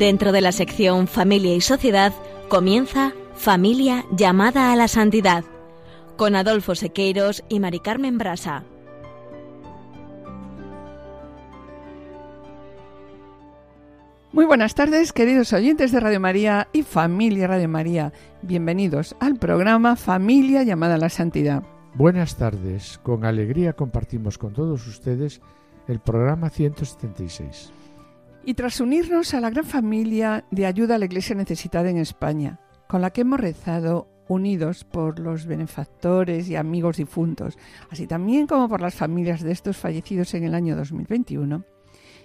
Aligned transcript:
Dentro 0.00 0.32
de 0.32 0.40
la 0.40 0.50
sección 0.52 1.08
Familia 1.08 1.54
y 1.54 1.60
Sociedad 1.60 2.14
comienza 2.48 3.12
Familia 3.34 4.06
llamada 4.10 4.72
a 4.72 4.76
la 4.76 4.88
santidad 4.88 5.44
con 6.16 6.36
Adolfo 6.36 6.74
Sequeiros 6.74 7.44
y 7.50 7.60
Mari 7.60 7.80
Carmen 7.80 8.16
Brasa. 8.16 8.64
Muy 14.32 14.46
buenas 14.46 14.74
tardes, 14.74 15.12
queridos 15.12 15.52
oyentes 15.52 15.92
de 15.92 16.00
Radio 16.00 16.18
María 16.18 16.68
y 16.72 16.82
familia 16.82 17.48
Radio 17.48 17.68
María. 17.68 18.14
Bienvenidos 18.40 19.14
al 19.20 19.36
programa 19.36 19.96
Familia 19.96 20.62
llamada 20.62 20.94
a 20.94 20.98
la 20.98 21.10
Santidad. 21.10 21.62
Buenas 21.92 22.36
tardes, 22.36 22.98
con 23.02 23.26
alegría 23.26 23.74
compartimos 23.74 24.38
con 24.38 24.54
todos 24.54 24.86
ustedes 24.86 25.42
el 25.88 26.00
programa 26.00 26.48
176. 26.48 27.74
Y 28.44 28.54
tras 28.54 28.80
unirnos 28.80 29.34
a 29.34 29.40
la 29.40 29.50
gran 29.50 29.64
familia 29.64 30.44
de 30.50 30.66
ayuda 30.66 30.94
a 30.94 30.98
la 30.98 31.04
Iglesia 31.04 31.34
necesitada 31.34 31.90
en 31.90 31.98
España, 31.98 32.58
con 32.88 33.02
la 33.02 33.10
que 33.10 33.20
hemos 33.20 33.40
rezado 33.40 34.08
unidos 34.28 34.84
por 34.84 35.18
los 35.18 35.46
benefactores 35.46 36.48
y 36.48 36.56
amigos 36.56 36.96
difuntos, 36.96 37.58
así 37.90 38.06
también 38.06 38.46
como 38.46 38.68
por 38.68 38.80
las 38.80 38.94
familias 38.94 39.42
de 39.42 39.52
estos 39.52 39.76
fallecidos 39.76 40.32
en 40.34 40.44
el 40.44 40.54
año 40.54 40.76
2021, 40.76 41.64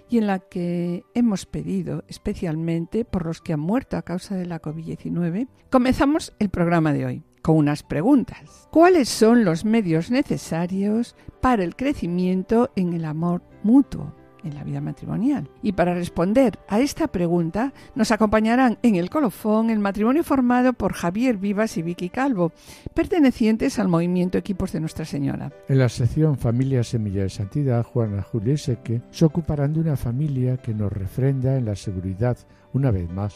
y 0.08 0.18
en 0.18 0.26
la 0.26 0.38
que 0.38 1.04
hemos 1.14 1.46
pedido 1.46 2.04
especialmente 2.06 3.04
por 3.04 3.26
los 3.26 3.40
que 3.42 3.52
han 3.52 3.60
muerto 3.60 3.96
a 3.96 4.02
causa 4.02 4.36
de 4.36 4.46
la 4.46 4.62
COVID-19, 4.62 5.48
comenzamos 5.70 6.32
el 6.38 6.48
programa 6.48 6.92
de 6.92 7.06
hoy 7.06 7.22
con 7.42 7.56
unas 7.56 7.82
preguntas. 7.82 8.68
¿Cuáles 8.70 9.08
son 9.08 9.44
los 9.44 9.64
medios 9.64 10.10
necesarios 10.10 11.14
para 11.40 11.64
el 11.64 11.76
crecimiento 11.76 12.70
en 12.76 12.92
el 12.92 13.04
amor 13.04 13.42
mutuo? 13.62 14.14
En 14.46 14.54
la 14.54 14.64
vida 14.64 14.80
matrimonial. 14.80 15.48
Y 15.62 15.72
para 15.72 15.94
responder 15.94 16.58
a 16.68 16.80
esta 16.80 17.08
pregunta 17.08 17.72
nos 17.94 18.10
acompañarán 18.10 18.78
en 18.82 18.94
el 18.94 19.10
colofón 19.10 19.70
el 19.70 19.78
matrimonio 19.78 20.24
formado 20.24 20.72
por 20.72 20.92
Javier 20.92 21.36
Vivas 21.36 21.76
y 21.76 21.82
Vicky 21.82 22.08
Calvo, 22.08 22.52
pertenecientes 22.94 23.78
al 23.78 23.88
movimiento 23.88 24.38
Equipos 24.38 24.72
de 24.72 24.80
Nuestra 24.80 25.04
Señora. 25.04 25.52
En 25.68 25.78
la 25.78 25.88
sección 25.88 26.38
Familia 26.38 26.82
Semilla 26.84 27.22
de 27.22 27.30
Santidad, 27.30 27.82
Juana 27.82 28.22
Julia 28.22 28.56
Seque 28.56 29.02
se 29.10 29.24
ocuparán 29.24 29.74
de 29.74 29.80
una 29.80 29.96
familia 29.96 30.56
que 30.56 30.74
nos 30.74 30.92
refrenda 30.92 31.56
en 31.56 31.64
la 31.64 31.76
seguridad, 31.76 32.38
una 32.72 32.90
vez 32.90 33.10
más, 33.10 33.34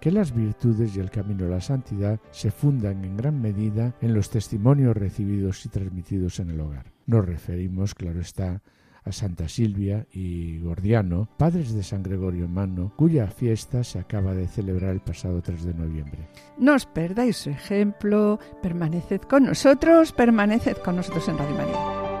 que 0.00 0.12
las 0.12 0.34
virtudes 0.34 0.94
y 0.96 1.00
el 1.00 1.10
camino 1.10 1.46
a 1.46 1.48
la 1.48 1.62
santidad 1.62 2.20
se 2.30 2.50
fundan 2.50 3.04
en 3.06 3.16
gran 3.16 3.40
medida 3.40 3.94
en 4.02 4.12
los 4.12 4.28
testimonios 4.28 4.94
recibidos 4.94 5.64
y 5.64 5.70
transmitidos 5.70 6.40
en 6.40 6.50
el 6.50 6.60
hogar. 6.60 6.92
Nos 7.06 7.24
referimos, 7.24 7.94
claro 7.94 8.20
está, 8.20 8.60
a 9.04 9.12
Santa 9.12 9.48
Silvia 9.48 10.06
y 10.12 10.58
Gordiano, 10.60 11.28
padres 11.36 11.74
de 11.74 11.82
San 11.82 12.02
Gregorio 12.02 12.48
Mano, 12.48 12.92
cuya 12.96 13.26
fiesta 13.28 13.84
se 13.84 13.98
acaba 13.98 14.34
de 14.34 14.48
celebrar 14.48 14.90
el 14.90 15.00
pasado 15.00 15.42
3 15.42 15.64
de 15.64 15.74
noviembre. 15.74 16.28
No 16.58 16.74
os 16.74 16.86
perdáis 16.86 17.36
su 17.36 17.50
ejemplo, 17.50 18.38
permaneced 18.62 19.22
con 19.22 19.44
nosotros, 19.44 20.12
permaneced 20.12 20.78
con 20.78 20.96
nosotros 20.96 21.28
en 21.28 21.38
Radio 21.38 21.54
María. 21.54 22.13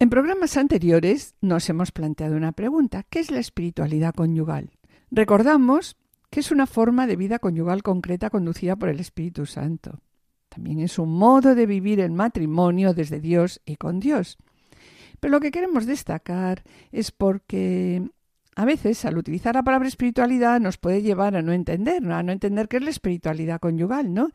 En 0.00 0.10
programas 0.10 0.56
anteriores 0.56 1.34
nos 1.40 1.68
hemos 1.68 1.90
planteado 1.90 2.36
una 2.36 2.52
pregunta. 2.52 3.02
¿Qué 3.10 3.18
es 3.18 3.32
la 3.32 3.40
espiritualidad 3.40 4.14
conyugal? 4.14 4.70
Recordamos 5.10 5.96
que 6.30 6.38
es 6.38 6.52
una 6.52 6.68
forma 6.68 7.08
de 7.08 7.16
vida 7.16 7.40
conyugal 7.40 7.82
concreta 7.82 8.30
conducida 8.30 8.76
por 8.76 8.90
el 8.90 9.00
Espíritu 9.00 9.44
Santo. 9.44 10.00
También 10.50 10.78
es 10.78 11.00
un 11.00 11.12
modo 11.18 11.56
de 11.56 11.66
vivir 11.66 11.98
el 11.98 12.12
matrimonio 12.12 12.94
desde 12.94 13.18
Dios 13.18 13.60
y 13.64 13.74
con 13.74 13.98
Dios. 13.98 14.38
Pero 15.18 15.32
lo 15.32 15.40
que 15.40 15.50
queremos 15.50 15.84
destacar 15.84 16.62
es 16.92 17.10
porque 17.10 18.08
a 18.54 18.64
veces 18.64 19.04
al 19.04 19.18
utilizar 19.18 19.56
la 19.56 19.64
palabra 19.64 19.88
espiritualidad 19.88 20.60
nos 20.60 20.78
puede 20.78 21.02
llevar 21.02 21.34
a 21.34 21.42
no 21.42 21.52
entender, 21.52 22.08
a 22.12 22.22
no 22.22 22.30
entender 22.30 22.68
qué 22.68 22.76
es 22.76 22.84
la 22.84 22.90
espiritualidad 22.90 23.58
conyugal, 23.58 24.14
¿no? 24.14 24.30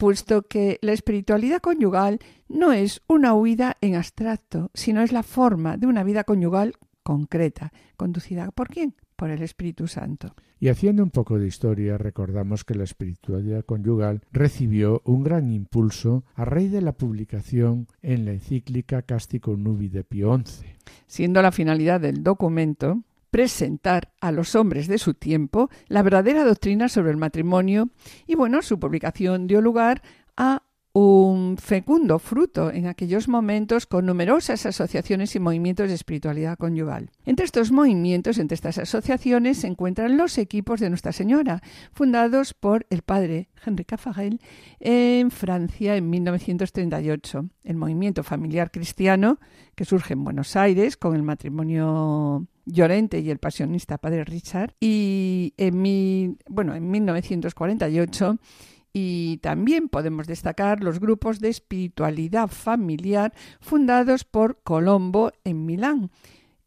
Puesto 0.00 0.40
que 0.48 0.78
la 0.80 0.92
espiritualidad 0.92 1.60
conyugal 1.60 2.20
no 2.48 2.72
es 2.72 3.02
una 3.06 3.34
huida 3.34 3.76
en 3.82 3.96
abstracto, 3.96 4.70
sino 4.72 5.02
es 5.02 5.12
la 5.12 5.22
forma 5.22 5.76
de 5.76 5.86
una 5.86 6.02
vida 6.04 6.24
conyugal 6.24 6.72
concreta, 7.02 7.70
conducida 7.98 8.50
por 8.50 8.68
quién? 8.68 8.94
Por 9.14 9.28
el 9.28 9.42
Espíritu 9.42 9.88
Santo. 9.88 10.34
Y 10.58 10.68
haciendo 10.68 11.02
un 11.02 11.10
poco 11.10 11.38
de 11.38 11.46
historia, 11.46 11.98
recordamos 11.98 12.64
que 12.64 12.74
la 12.74 12.84
espiritualidad 12.84 13.62
conyugal 13.66 14.22
recibió 14.32 15.02
un 15.04 15.22
gran 15.22 15.52
impulso 15.52 16.24
a 16.34 16.46
raíz 16.46 16.72
de 16.72 16.80
la 16.80 16.92
publicación 16.92 17.86
en 18.00 18.24
la 18.24 18.32
encíclica 18.32 19.02
Cástico 19.02 19.54
Nubi 19.54 19.88
de 19.88 20.02
Pío 20.02 20.34
XI. 20.34 20.64
Siendo 21.06 21.42
la 21.42 21.52
finalidad 21.52 22.00
del 22.00 22.22
documento 22.22 23.02
presentar 23.30 24.12
a 24.20 24.32
los 24.32 24.54
hombres 24.54 24.86
de 24.88 24.98
su 24.98 25.14
tiempo 25.14 25.70
la 25.88 26.02
verdadera 26.02 26.44
doctrina 26.44 26.88
sobre 26.88 27.10
el 27.10 27.16
matrimonio 27.16 27.90
y 28.26 28.34
bueno, 28.34 28.62
su 28.62 28.78
publicación 28.78 29.46
dio 29.46 29.60
lugar 29.60 30.02
a 30.36 30.62
un 30.92 31.56
fecundo 31.56 32.18
fruto 32.18 32.72
en 32.72 32.86
aquellos 32.86 33.28
momentos 33.28 33.86
con 33.86 34.06
numerosas 34.06 34.66
asociaciones 34.66 35.36
y 35.36 35.40
movimientos 35.40 35.88
de 35.88 35.94
espiritualidad 35.94 36.58
conyugal. 36.58 37.10
Entre 37.24 37.44
estos 37.44 37.70
movimientos, 37.70 38.38
entre 38.38 38.56
estas 38.56 38.78
asociaciones, 38.78 39.58
se 39.58 39.68
encuentran 39.68 40.16
los 40.16 40.36
equipos 40.36 40.80
de 40.80 40.88
Nuestra 40.88 41.12
Señora, 41.12 41.62
fundados 41.92 42.54
por 42.54 42.86
el 42.90 43.02
padre 43.02 43.48
Henri 43.64 43.84
Caffarel 43.84 44.40
en 44.80 45.30
Francia 45.30 45.96
en 45.96 46.10
1938. 46.10 47.48
El 47.62 47.76
movimiento 47.76 48.24
familiar 48.24 48.72
cristiano, 48.72 49.38
que 49.76 49.84
surge 49.84 50.14
en 50.14 50.24
Buenos 50.24 50.56
Aires 50.56 50.96
con 50.96 51.14
el 51.14 51.22
matrimonio 51.22 52.46
Llorente 52.72 53.20
y 53.20 53.30
el 53.30 53.38
pasionista 53.38 53.98
padre 53.98 54.24
Richard, 54.24 54.74
y 54.80 55.54
en, 55.56 56.38
bueno, 56.48 56.74
en 56.74 56.90
1948 56.90 58.38
y 58.92 59.36
también 59.38 59.88
podemos 59.88 60.26
destacar 60.26 60.82
los 60.82 60.98
grupos 60.98 61.40
de 61.40 61.48
espiritualidad 61.48 62.48
familiar 62.48 63.32
fundados 63.60 64.24
por 64.24 64.62
Colombo 64.62 65.32
en 65.44 65.64
Milán. 65.64 66.10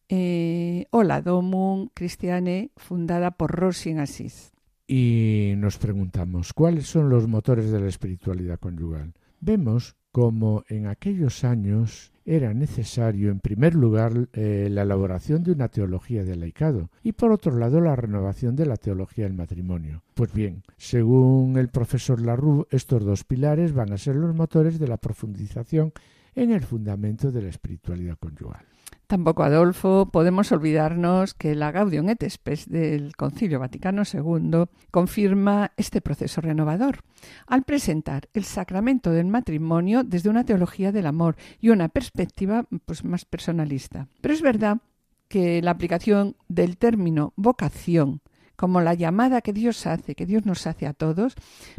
Eh, 0.09 0.85
o 0.91 1.01
la 1.01 1.21
Domum 1.21 1.89
Christiane, 1.93 2.71
fundada 2.75 3.31
por 3.31 3.51
Rossi 3.51 3.89
en 3.89 3.99
Asís. 3.99 4.51
Y 4.85 5.53
nos 5.57 5.79
preguntamos, 5.79 6.53
¿cuáles 6.53 6.85
son 6.85 7.09
los 7.09 7.27
motores 7.27 7.71
de 7.71 7.79
la 7.79 7.87
espiritualidad 7.87 8.59
conyugal? 8.59 9.13
Vemos 9.39 9.95
como 10.11 10.63
en 10.67 10.85
aquellos 10.85 11.43
años 11.43 12.12
era 12.25 12.53
necesario, 12.53 13.29
en 13.29 13.39
primer 13.39 13.75
lugar, 13.75 14.29
eh, 14.33 14.67
la 14.71 14.83
elaboración 14.83 15.43
de 15.43 15.51
una 15.51 15.67
teología 15.67 16.23
del 16.23 16.39
laicado 16.39 16.89
y, 17.03 17.13
por 17.13 17.31
otro 17.31 17.57
lado, 17.57 17.81
la 17.81 17.95
renovación 17.95 18.55
de 18.55 18.65
la 18.65 18.77
teología 18.77 19.25
del 19.25 19.33
matrimonio. 19.33 20.03
Pues 20.13 20.33
bien, 20.33 20.63
según 20.77 21.57
el 21.57 21.69
profesor 21.69 22.21
Larue, 22.21 22.65
estos 22.71 23.03
dos 23.03 23.23
pilares 23.23 23.73
van 23.73 23.91
a 23.91 23.97
ser 23.97 24.15
los 24.15 24.35
motores 24.35 24.79
de 24.79 24.87
la 24.87 24.97
profundización 24.97 25.91
en 26.35 26.51
el 26.51 26.61
fundamento 26.61 27.31
de 27.31 27.41
la 27.41 27.49
espiritualidad 27.49 28.17
conyugal. 28.17 28.65
Tampoco, 29.13 29.43
Adolfo, 29.43 30.09
podemos 30.11 30.51
olvidarnos 30.51 31.35
que 31.35 31.53
la 31.53 31.71
Gaudium 31.71 32.09
et 32.09 32.27
Spes 32.27 32.67
del 32.67 33.15
Concilio 33.15 33.59
Vaticano 33.59 34.01
II 34.11 34.65
confirma 34.89 35.71
este 35.77 36.01
proceso 36.01 36.41
renovador 36.41 37.01
al 37.45 37.61
presentar 37.61 38.27
el 38.33 38.43
sacramento 38.43 39.11
del 39.11 39.27
matrimonio 39.27 40.03
desde 40.03 40.31
una 40.31 40.45
teología 40.45 40.91
del 40.91 41.05
amor 41.05 41.35
y 41.61 41.69
una 41.69 41.89
perspectiva 41.89 42.65
pues, 42.87 43.03
más 43.03 43.25
personalista. 43.25 44.07
Pero 44.19 44.33
es 44.33 44.41
verdad 44.41 44.79
que 45.27 45.61
la 45.61 45.69
aplicación 45.69 46.35
del 46.47 46.77
término 46.77 47.33
vocación 47.35 48.21
como 48.63 48.79
la 48.79 48.93
llamada 48.93 49.41
que 49.41 49.51
Dios 49.51 49.85
hace, 49.87 50.15
que 50.15 50.25
Dios 50.25 50.45
nos 50.45 50.67
hace 50.67 50.87
a 50.87 50.93
todos, 50.93 51.35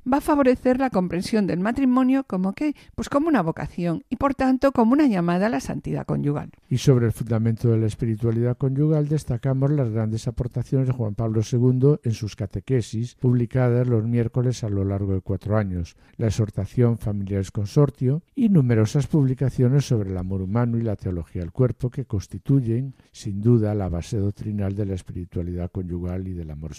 va 0.07 0.19
a 0.19 0.21
favorecer 0.21 0.79
la 0.79 0.91
comprensión 0.91 1.47
del 1.47 1.59
matrimonio 1.61 2.25
como 2.25 2.53
que, 2.53 2.77
pues 2.95 3.09
como 3.09 3.29
una 3.29 3.41
vocación 3.41 4.05
y 4.11 4.17
por 4.17 4.35
tanto 4.35 4.71
como 4.73 4.93
una 4.93 5.07
llamada 5.07 5.47
a 5.47 5.49
la 5.49 5.61
santidad 5.61 6.05
conyugal. 6.05 6.51
Y 6.69 6.77
sobre 6.77 7.07
el 7.07 7.13
fundamento 7.13 7.71
de 7.71 7.79
la 7.79 7.87
espiritualidad 7.87 8.59
conyugal 8.59 9.09
destacamos 9.09 9.71
las 9.71 9.89
grandes 9.89 10.29
aportaciones 10.29 10.87
de 10.87 10.93
Juan 10.93 11.15
Pablo 11.15 11.41
II 11.41 12.01
en 12.03 12.13
sus 12.13 12.37
catequesis, 12.37 13.15
publicadas 13.15 13.89
los 13.89 14.05
miércoles 14.05 14.63
a 14.63 14.69
lo 14.69 14.85
largo 14.85 15.15
de 15.15 15.23
cuatro 15.23 15.57
años, 15.57 15.97
la 16.19 16.27
exhortación 16.27 16.99
Familiares 16.99 17.51
Consortio 17.51 18.25
y 18.35 18.51
numerosas 18.51 19.07
publicaciones 19.07 19.87
sobre 19.87 20.11
el 20.11 20.19
amor 20.19 20.43
humano 20.43 20.77
y 20.77 20.83
la 20.83 20.97
teología 20.97 21.41
del 21.41 21.53
cuerpo 21.53 21.89
que 21.89 22.05
constituyen, 22.05 22.93
sin 23.11 23.41
duda, 23.41 23.75
la 23.75 23.89
base 23.89 24.19
doctrinal 24.19 24.75
de 24.75 24.85
la 24.85 24.95
espiritualidad 24.95 25.71
conyugal 25.71 26.29
y 26.29 26.35
del 26.35 26.51
amor 26.51 26.74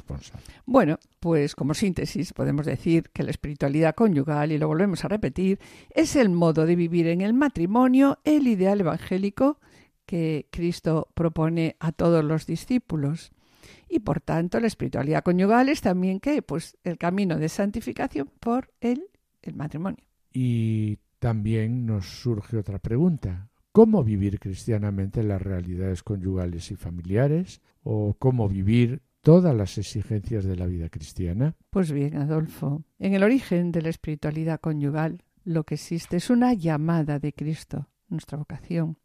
bueno, 0.66 0.98
pues 1.20 1.56
como 1.56 1.74
síntesis 1.74 2.34
podemos 2.34 2.66
decir 2.66 3.10
que 3.14 3.24
la 3.24 3.32
espiritualidad 3.32 3.96
conyugal, 3.96 4.52
y 4.52 4.58
lo 4.58 4.68
volvemos 4.68 5.04
a 5.06 5.08
repetir, 5.08 5.60
es 5.90 6.16
el 6.16 6.30
modo 6.30 6.66
de 6.66 6.76
vivir 6.76 7.08
en 7.08 7.22
el 7.22 7.34
matrimonio 7.34 8.20
el 8.24 8.48
ideal 8.48 8.82
evangélico 8.82 9.60
que 10.06 10.48
Cristo 10.52 11.08
propone 11.14 11.76
a 11.80 11.92
todos 11.92 12.24
los 12.24 12.46
discípulos. 12.46 13.32
Y 13.90 14.00
por 14.00 14.22
tanto, 14.22 14.60
la 14.60 14.68
espiritualidad 14.68 15.24
conyugal 15.24 15.70
es 15.70 15.82
también 15.82 16.20
que 16.20 16.42
pues 16.42 16.78
el 16.84 16.98
camino 16.98 17.38
de 17.38 17.50
santificación 17.50 18.30
por 18.40 18.74
el, 18.82 19.06
el 19.42 19.56
matrimonio. 19.56 20.04
Y 20.34 20.98
también 21.20 21.86
nos 21.86 22.06
surge 22.06 22.58
otra 22.58 22.80
pregunta. 22.80 23.50
¿Cómo 23.72 24.04
vivir 24.04 24.40
cristianamente 24.40 25.24
las 25.24 25.42
realidades 25.42 26.02
conyugales 26.02 26.72
y 26.72 26.76
familiares? 26.76 27.62
¿O 27.84 28.16
cómo 28.18 28.48
vivir 28.48 29.02
todas 29.26 29.56
las 29.56 29.80
exigencias 29.80 30.46
de 30.46 30.56
la 30.56 30.68
vida 30.68 30.88
cristiana? 30.90 31.56
Pues 31.72 31.92
bien, 31.92 32.16
Adolfo, 32.16 32.84
en 33.00 33.16
el 33.16 33.24
origen 33.24 33.72
de 33.72 33.82
la 33.82 33.90
espiritualidad 33.90 34.60
conyugal 34.60 35.24
lo 35.44 35.64
que 35.64 35.74
existe 35.76 36.18
es 36.18 36.30
una 36.30 36.54
llamada 36.54 37.18
de 37.18 37.34
Cristo, 37.34 37.90
nuestra 38.08 38.38
vocación. 38.38 39.00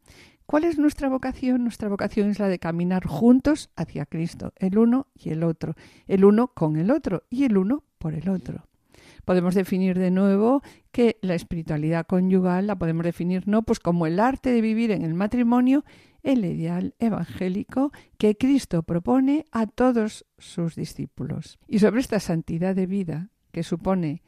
¿Cuál 0.45 0.65
es 0.65 0.77
nuestra 0.77 1.09
vocación? 1.09 1.63
Nuestra 1.63 1.89
vocación 1.89 2.29
es 2.29 2.37
la 2.37 2.49
de 2.49 2.59
caminar 2.59 3.07
juntos 3.07 3.71
hacia 3.75 4.05
Cristo, 4.05 4.53
el 4.57 4.77
uno 4.77 5.07
y 5.15 5.31
el 5.31 5.43
otro, 5.43 5.73
el 6.05 6.23
uno 6.23 6.49
con 6.49 6.77
el 6.77 6.91
otro 6.91 7.23
y 7.31 7.45
el 7.45 7.57
uno 7.57 7.83
por 7.97 8.13
el 8.13 8.29
otro. 8.29 8.67
Podemos 9.25 9.55
definir 9.55 9.97
de 9.97 10.11
nuevo 10.11 10.61
que 10.91 11.17
la 11.21 11.35
espiritualidad 11.35 12.05
conyugal 12.05 12.67
la 12.67 12.77
podemos 12.77 13.03
definir 13.03 13.47
no 13.47 13.63
pues 13.63 13.79
como 13.79 14.05
el 14.07 14.19
arte 14.19 14.51
de 14.51 14.61
vivir 14.61 14.91
en 14.91 15.03
el 15.03 15.13
matrimonio, 15.13 15.83
el 16.23 16.45
ideal 16.45 16.95
evangélico 16.99 17.91
que 18.17 18.35
Cristo 18.35 18.83
propone 18.83 19.45
a 19.51 19.67
todos 19.67 20.25
sus 20.37 20.75
discípulos. 20.75 21.59
Y 21.67 21.79
sobre 21.79 22.01
esta 22.01 22.19
santidad 22.19 22.75
de 22.75 22.87
vida 22.87 23.29
que 23.51 23.63
supone 23.63 24.21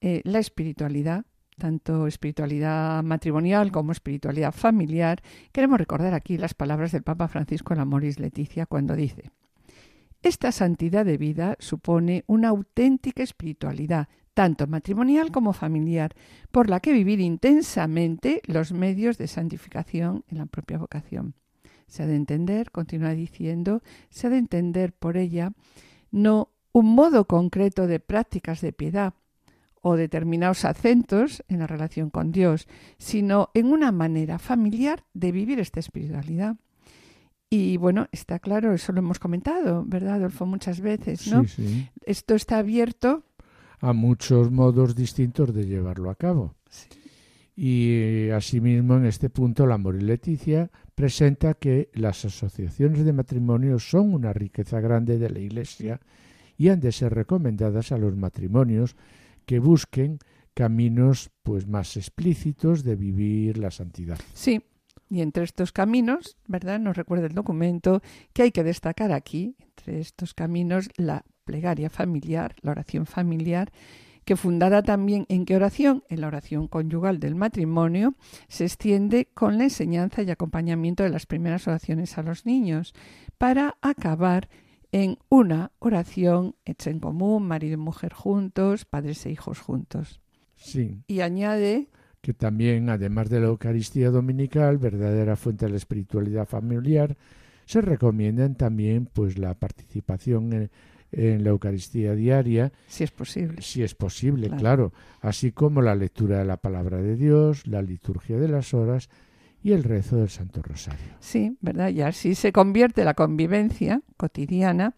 eh, 0.00 0.20
la 0.24 0.38
espiritualidad, 0.38 1.24
tanto 1.56 2.06
espiritualidad 2.06 3.02
matrimonial 3.02 3.72
como 3.72 3.92
espiritualidad 3.92 4.52
familiar, 4.52 5.22
queremos 5.52 5.78
recordar 5.78 6.14
aquí 6.14 6.38
las 6.38 6.54
palabras 6.54 6.92
del 6.92 7.02
Papa 7.02 7.28
Francisco 7.28 7.74
en 7.74 7.80
Amoris 7.80 8.20
Leticia 8.20 8.66
cuando 8.66 8.94
dice 8.94 9.30
esta 10.22 10.52
santidad 10.52 11.04
de 11.04 11.16
vida 11.16 11.56
supone 11.60 12.24
una 12.26 12.48
auténtica 12.48 13.22
espiritualidad, 13.22 14.08
tanto 14.38 14.68
matrimonial 14.68 15.32
como 15.32 15.52
familiar, 15.52 16.14
por 16.52 16.70
la 16.70 16.78
que 16.78 16.92
vivir 16.92 17.18
intensamente 17.18 18.40
los 18.46 18.70
medios 18.70 19.18
de 19.18 19.26
santificación 19.26 20.22
en 20.28 20.38
la 20.38 20.46
propia 20.46 20.78
vocación. 20.78 21.34
Se 21.88 22.04
ha 22.04 22.06
de 22.06 22.14
entender, 22.14 22.70
continúa 22.70 23.14
diciendo, 23.14 23.82
se 24.10 24.28
ha 24.28 24.30
de 24.30 24.38
entender 24.38 24.92
por 24.92 25.16
ella 25.16 25.54
no 26.12 26.50
un 26.70 26.94
modo 26.94 27.24
concreto 27.24 27.88
de 27.88 27.98
prácticas 27.98 28.60
de 28.60 28.72
piedad 28.72 29.12
o 29.80 29.96
determinados 29.96 30.64
acentos 30.64 31.42
en 31.48 31.58
la 31.58 31.66
relación 31.66 32.08
con 32.08 32.30
Dios, 32.30 32.68
sino 32.96 33.50
en 33.54 33.66
una 33.66 33.90
manera 33.90 34.38
familiar 34.38 35.02
de 35.14 35.32
vivir 35.32 35.58
esta 35.58 35.80
espiritualidad. 35.80 36.54
Y 37.50 37.76
bueno, 37.76 38.06
está 38.12 38.38
claro, 38.38 38.72
eso 38.72 38.92
lo 38.92 39.00
hemos 39.00 39.18
comentado, 39.18 39.82
¿verdad, 39.84 40.14
Adolfo? 40.14 40.46
Muchas 40.46 40.80
veces, 40.80 41.26
¿no? 41.26 41.42
Sí, 41.42 41.66
sí. 41.66 41.88
Esto 42.06 42.36
está 42.36 42.58
abierto 42.58 43.24
A 43.80 43.92
muchos 43.92 44.50
modos 44.50 44.94
distintos 44.94 45.54
de 45.54 45.66
llevarlo 45.66 46.10
a 46.10 46.14
cabo. 46.14 46.54
Sí. 46.68 46.88
Y 47.60 47.90
eh, 47.90 48.32
asimismo, 48.32 48.98
en 48.98 49.06
este 49.06 49.30
punto, 49.30 49.66
la 49.66 49.74
Amor 49.74 49.96
y 49.96 50.02
Leticia 50.02 50.70
presenta 50.94 51.54
que 51.54 51.90
las 51.92 52.24
asociaciones 52.24 53.04
de 53.04 53.12
matrimonio 53.12 53.80
son 53.80 54.14
una 54.14 54.32
riqueza 54.32 54.78
grande 54.78 55.18
de 55.18 55.28
la 55.28 55.40
Iglesia 55.40 56.00
y 56.56 56.68
han 56.68 56.78
de 56.78 56.92
ser 56.92 57.12
recomendadas 57.12 57.90
a 57.90 57.98
los 57.98 58.16
matrimonios 58.16 58.94
que 59.44 59.58
busquen 59.58 60.20
caminos 60.54 61.30
pues 61.42 61.66
más 61.66 61.96
explícitos 61.96 62.84
de 62.84 62.94
vivir 62.94 63.58
la 63.58 63.72
santidad. 63.72 64.20
Sí, 64.34 64.62
y 65.10 65.20
entre 65.20 65.42
estos 65.42 65.72
caminos, 65.72 66.36
¿verdad? 66.46 66.78
Nos 66.78 66.96
recuerda 66.96 67.26
el 67.26 67.34
documento 67.34 68.02
que 68.32 68.42
hay 68.42 68.52
que 68.52 68.62
destacar 68.62 69.10
aquí, 69.10 69.56
entre 69.58 69.98
estos 69.98 70.32
caminos, 70.32 70.90
la 70.96 71.24
plegaria 71.48 71.88
familiar, 71.88 72.54
la 72.60 72.72
oración 72.72 73.06
familiar, 73.06 73.72
que 74.26 74.36
fundada 74.36 74.82
también 74.82 75.24
en 75.30 75.46
qué 75.46 75.56
oración, 75.56 76.04
en 76.10 76.20
la 76.20 76.26
oración 76.26 76.68
conyugal 76.68 77.20
del 77.20 77.34
matrimonio, 77.34 78.14
se 78.48 78.66
extiende 78.66 79.30
con 79.32 79.56
la 79.56 79.64
enseñanza 79.64 80.20
y 80.20 80.30
acompañamiento 80.30 81.02
de 81.02 81.08
las 81.08 81.24
primeras 81.24 81.66
oraciones 81.66 82.18
a 82.18 82.22
los 82.22 82.44
niños, 82.44 82.92
para 83.38 83.78
acabar 83.80 84.50
en 84.92 85.16
una 85.30 85.72
oración 85.78 86.54
hecha 86.66 86.90
en 86.90 87.00
común, 87.00 87.48
marido 87.48 87.74
y 87.74 87.78
mujer 87.78 88.12
juntos, 88.12 88.84
padres 88.84 89.24
e 89.24 89.30
hijos 89.30 89.60
juntos. 89.60 90.20
Sí, 90.56 91.02
Y 91.06 91.20
añade 91.20 91.88
que 92.20 92.34
también, 92.34 92.90
además 92.90 93.30
de 93.30 93.40
la 93.40 93.46
Eucaristía 93.46 94.10
Dominical, 94.10 94.76
verdadera 94.76 95.36
fuente 95.36 95.64
de 95.64 95.70
la 95.70 95.78
espiritualidad 95.78 96.46
familiar, 96.46 97.16
se 97.64 97.80
recomiendan 97.80 98.56
también 98.56 99.08
pues 99.10 99.38
la 99.38 99.54
participación 99.54 100.52
en, 100.52 100.70
en 101.12 101.42
la 101.44 101.50
Eucaristía 101.50 102.14
diaria, 102.14 102.72
si 102.86 103.04
es 103.04 103.10
posible. 103.10 103.62
si 103.62 103.82
es 103.82 103.94
posible, 103.94 104.48
Claro. 104.48 104.60
claro, 104.60 104.92
así 105.20 105.52
como 105.52 105.80
la 105.82 105.94
lectura 105.94 106.38
de 106.38 106.44
la 106.44 106.56
palabra 106.58 106.98
de 106.98 107.16
Dios, 107.16 107.66
la 107.66 107.80
liturgia 107.82 108.38
de 108.38 108.48
las 108.48 108.74
horas 108.74 109.08
y 109.62 109.72
el 109.72 109.82
rezo 109.84 110.16
del 110.16 110.28
Santo 110.28 110.62
Rosario. 110.62 111.14
Sí, 111.20 111.56
¿verdad? 111.60 111.88
Y 111.90 112.02
así 112.02 112.34
se 112.34 112.52
convierte 112.52 113.04
la 113.04 113.14
convivencia 113.14 114.02
cotidiana 114.16 114.94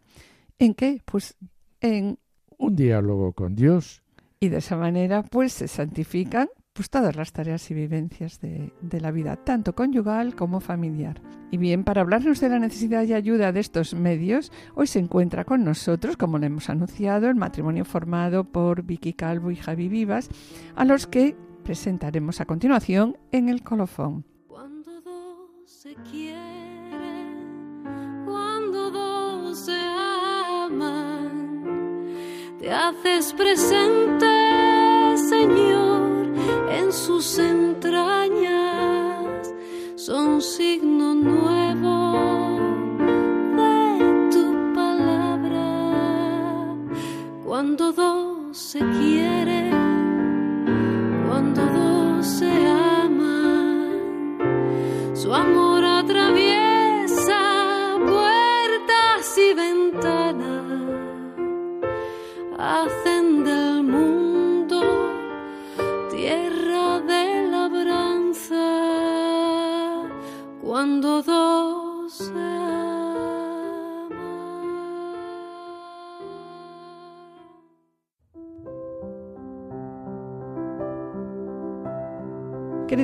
en 0.59 0.75
qué? 0.75 1.01
Pues 1.05 1.37
en 1.81 2.19
Un 2.59 2.77
diálogo 2.77 3.33
con 3.33 3.55
Dios 3.55 4.03
y 4.41 4.49
de 4.49 4.59
esa 4.59 4.77
manera 4.77 5.23
pues 5.23 5.53
se 5.53 5.69
santifican 5.69 6.49
pues 6.73 6.91
todas 6.91 7.17
las 7.17 7.33
tareas 7.33 7.71
y 7.71 7.75
vivencias 7.75 8.41
de, 8.41 8.73
de 8.81 9.01
la 9.01 9.11
vida, 9.11 9.37
tanto 9.37 9.75
conyugal 9.75 10.35
como 10.35 10.61
familiar. 10.61 11.21
Y 11.51 11.57
bien, 11.57 11.83
para 11.85 12.03
hablarnos 12.03 12.41
de 12.41 12.49
la 12.49 12.59
necesidad 12.61 13.03
y 13.05 13.13
ayuda 13.13 13.53
de 13.53 13.61
estos 13.61 13.95
medios, 13.95 14.53
hoy 14.75 14.87
se 14.87 15.01
encuentra 15.01 15.45
con 15.45 15.65
nosotros, 15.65 16.17
como 16.17 16.39
le 16.39 16.47
hemos 16.47 16.71
anunciado, 16.71 17.29
el 17.29 17.35
matrimonio 17.35 17.85
formado 17.85 18.45
por 18.45 18.85
Vicky 18.85 19.15
Calvo 19.15 19.51
y 19.51 19.57
Javi 19.57 19.89
Vivas, 19.89 20.29
a 20.77 20.85
los 20.85 21.09
que 21.09 21.37
presentaremos 21.65 22.41
a 22.41 22.47
continuación 22.47 23.17
en 23.33 23.49
el 23.49 23.63
colofón. 23.63 24.25
Cuando 24.47 25.01
dos 25.01 25.51
se 25.65 25.95
quieren, 26.11 27.83
cuando 28.25 28.91
dos 28.91 29.59
se 29.59 29.77
aman, 30.61 31.29
te 32.61 32.71
haces 32.73 33.33
presente, 33.33 34.30
en 37.21 37.60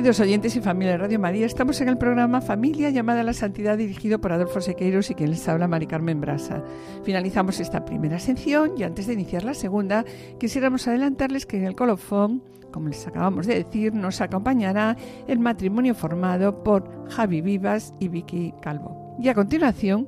Queridos 0.07 0.25
oyentes 0.25 0.55
y 0.55 0.61
familia 0.61 0.93
de 0.93 0.99
Radio 0.99 1.19
María, 1.19 1.45
estamos 1.45 1.81
en 1.81 1.89
el 1.89 1.97
programa 1.97 2.39
Familia 2.39 2.89
llamada 2.89 3.19
a 3.19 3.23
la 3.25 3.33
Santidad 3.33 3.77
dirigido 3.77 4.21
por 4.21 4.31
Adolfo 4.31 4.61
Sequeiros 4.61 5.09
y 5.09 5.15
quien 5.15 5.31
les 5.31 5.45
habla 5.49 5.67
Mari 5.67 5.85
Carmen 5.85 6.21
Brasa. 6.21 6.63
Finalizamos 7.03 7.59
esta 7.59 7.83
primera 7.83 8.17
sección 8.17 8.71
y 8.77 8.83
antes 8.83 9.07
de 9.07 9.15
iniciar 9.15 9.43
la 9.43 9.53
segunda 9.53 10.05
quisiéramos 10.39 10.87
adelantarles 10.87 11.45
que 11.45 11.57
en 11.57 11.65
el 11.65 11.75
colofón, 11.75 12.41
como 12.71 12.87
les 12.87 13.05
acabamos 13.05 13.47
de 13.47 13.55
decir, 13.55 13.93
nos 13.93 14.21
acompañará 14.21 14.95
el 15.27 15.39
matrimonio 15.39 15.93
formado 15.93 16.63
por 16.63 17.09
Javi 17.09 17.41
Vivas 17.41 17.93
y 17.99 18.07
Vicky 18.07 18.53
Calvo. 18.61 19.17
Y 19.19 19.27
a 19.27 19.33
continuación 19.33 20.07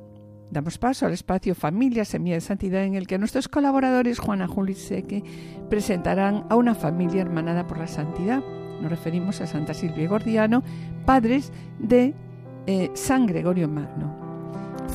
damos 0.50 0.78
paso 0.78 1.04
al 1.04 1.12
espacio 1.12 1.54
Familia 1.54 2.06
Semilla 2.06 2.36
de 2.36 2.40
Santidad 2.40 2.84
en 2.84 2.94
el 2.94 3.06
que 3.06 3.18
nuestros 3.18 3.48
colaboradores 3.48 4.18
Juana 4.18 4.46
Juli 4.46 4.72
Seque 4.72 5.22
presentarán 5.68 6.46
a 6.48 6.56
una 6.56 6.74
familia 6.74 7.20
hermanada 7.20 7.66
por 7.66 7.76
la 7.76 7.86
santidad 7.86 8.42
nos 8.80 8.90
referimos 8.90 9.40
a 9.40 9.46
Santa 9.46 9.74
Silvia 9.74 10.04
y 10.04 10.06
Gordiano, 10.06 10.62
padres 11.04 11.52
de 11.78 12.14
eh, 12.66 12.90
San 12.94 13.26
Gregorio 13.26 13.68
Magno, 13.68 14.14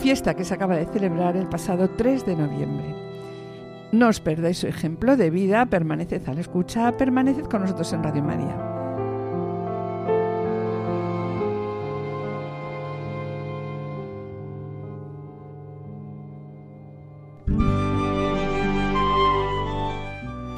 fiesta 0.02 0.34
que 0.34 0.44
se 0.44 0.54
acaba 0.54 0.76
de 0.76 0.86
celebrar 0.86 1.38
el 1.38 1.48
pasado 1.48 1.90
3 1.90 2.26
de 2.26 2.36
noviembre. 2.36 2.96
No 3.92 4.08
os 4.08 4.20
perdáis 4.20 4.58
su 4.58 4.68
ejemplo 4.68 5.16
de 5.16 5.30
vida, 5.30 5.66
permaneced 5.68 6.28
a 6.28 6.34
la 6.34 6.42
escucha, 6.42 6.92
permaneced 6.98 7.46
con 7.46 7.62
nosotros 7.62 7.92
en 7.94 8.04
Radio 8.04 8.24
María. 8.24 8.72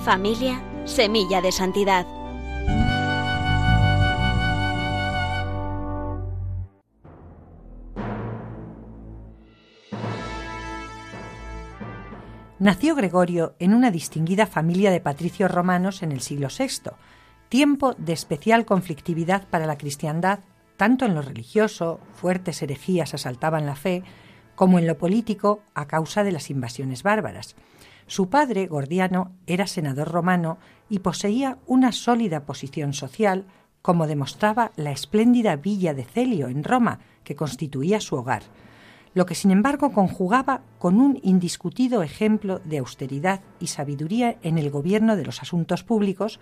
Familia 0.03 0.61
Semilla 0.85 1.41
de 1.41 1.51
Santidad 1.51 2.16
Nació 12.67 12.95
Gregorio 12.95 13.55
en 13.59 13.73
una 13.73 13.91
distinguida 13.91 14.45
familia 14.45 14.91
de 14.91 14.99
patricios 14.99 15.49
romanos 15.49 16.03
en 16.03 16.11
el 16.11 16.19
siglo 16.19 16.49
VI, 16.49 16.91
tiempo 17.47 17.93
de 17.93 18.11
especial 18.11 18.65
conflictividad 18.65 19.47
para 19.47 19.65
la 19.65 19.77
cristiandad, 19.77 20.39
tanto 20.75 21.05
en 21.05 21.15
lo 21.15 21.21
religioso, 21.21 22.01
fuertes 22.15 22.61
herejías 22.61 23.13
asaltaban 23.13 23.65
la 23.65 23.77
fe, 23.77 24.03
como 24.55 24.79
en 24.79 24.85
lo 24.85 24.97
político 24.97 25.61
a 25.75 25.87
causa 25.87 26.25
de 26.25 26.33
las 26.33 26.49
invasiones 26.49 27.03
bárbaras. 27.03 27.55
Su 28.05 28.29
padre, 28.29 28.67
Gordiano, 28.67 29.31
era 29.45 29.65
senador 29.65 30.11
romano 30.11 30.57
y 30.89 30.99
poseía 30.99 31.59
una 31.67 31.93
sólida 31.93 32.45
posición 32.45 32.91
social, 32.91 33.45
como 33.81 34.07
demostraba 34.07 34.73
la 34.75 34.91
espléndida 34.91 35.55
villa 35.55 35.93
de 35.93 36.03
Celio 36.03 36.49
en 36.49 36.65
Roma, 36.65 36.99
que 37.23 37.37
constituía 37.37 38.01
su 38.01 38.17
hogar 38.17 38.43
lo 39.13 39.25
que 39.25 39.35
sin 39.35 39.51
embargo 39.51 39.91
conjugaba 39.91 40.61
con 40.79 40.99
un 40.99 41.19
indiscutido 41.23 42.03
ejemplo 42.03 42.59
de 42.59 42.79
austeridad 42.79 43.41
y 43.59 43.67
sabiduría 43.67 44.37
en 44.43 44.57
el 44.57 44.69
gobierno 44.69 45.15
de 45.15 45.25
los 45.25 45.41
asuntos 45.41 45.83
públicos 45.83 46.39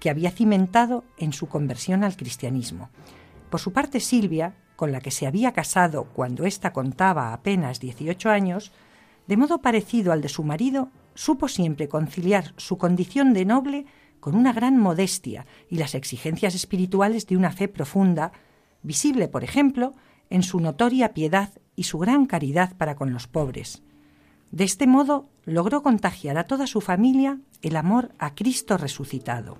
que 0.00 0.10
había 0.10 0.30
cimentado 0.30 1.04
en 1.18 1.32
su 1.32 1.48
conversión 1.48 2.04
al 2.04 2.16
cristianismo. 2.16 2.90
Por 3.50 3.60
su 3.60 3.72
parte, 3.72 4.00
Silvia, 4.00 4.54
con 4.76 4.92
la 4.92 5.00
que 5.00 5.10
se 5.10 5.26
había 5.26 5.52
casado 5.52 6.04
cuando 6.04 6.44
ésta 6.44 6.72
contaba 6.72 7.32
apenas 7.32 7.80
18 7.80 8.30
años, 8.30 8.72
de 9.26 9.36
modo 9.36 9.62
parecido 9.62 10.12
al 10.12 10.20
de 10.20 10.28
su 10.28 10.42
marido, 10.42 10.90
supo 11.14 11.48
siempre 11.48 11.88
conciliar 11.88 12.52
su 12.56 12.76
condición 12.76 13.32
de 13.32 13.44
noble 13.44 13.86
con 14.20 14.34
una 14.34 14.52
gran 14.52 14.78
modestia 14.78 15.46
y 15.68 15.76
las 15.76 15.94
exigencias 15.94 16.54
espirituales 16.54 17.26
de 17.26 17.36
una 17.36 17.52
fe 17.52 17.68
profunda, 17.68 18.32
visible, 18.82 19.28
por 19.28 19.44
ejemplo, 19.44 19.94
en 20.30 20.42
su 20.42 20.60
notoria 20.60 21.14
piedad 21.14 21.50
y 21.76 21.84
su 21.84 21.98
gran 21.98 22.26
caridad 22.26 22.76
para 22.76 22.96
con 22.96 23.12
los 23.12 23.26
pobres. 23.26 23.82
De 24.50 24.64
este 24.64 24.86
modo 24.86 25.28
logró 25.44 25.82
contagiar 25.82 26.38
a 26.38 26.44
toda 26.44 26.66
su 26.66 26.80
familia 26.80 27.40
el 27.62 27.76
amor 27.76 28.12
a 28.18 28.34
Cristo 28.34 28.76
resucitado. 28.76 29.58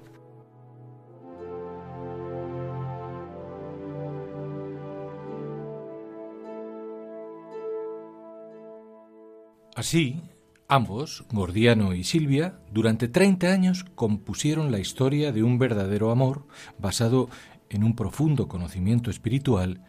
Así, 9.74 10.22
ambos, 10.68 11.24
Gordiano 11.32 11.94
y 11.94 12.04
Silvia, 12.04 12.60
durante 12.70 13.08
30 13.08 13.48
años 13.48 13.84
compusieron 13.96 14.70
la 14.70 14.78
historia 14.78 15.32
de 15.32 15.42
un 15.42 15.58
verdadero 15.58 16.12
amor 16.12 16.46
basado 16.78 17.28
en 17.70 17.82
un 17.82 17.96
profundo 17.96 18.46
conocimiento 18.46 19.10
espiritual 19.10 19.80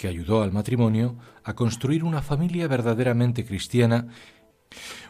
que 0.00 0.08
ayudó 0.08 0.42
al 0.42 0.50
matrimonio 0.50 1.16
a 1.44 1.52
construir 1.54 2.04
una 2.04 2.22
familia 2.22 2.66
verdaderamente 2.66 3.44
cristiana, 3.44 4.06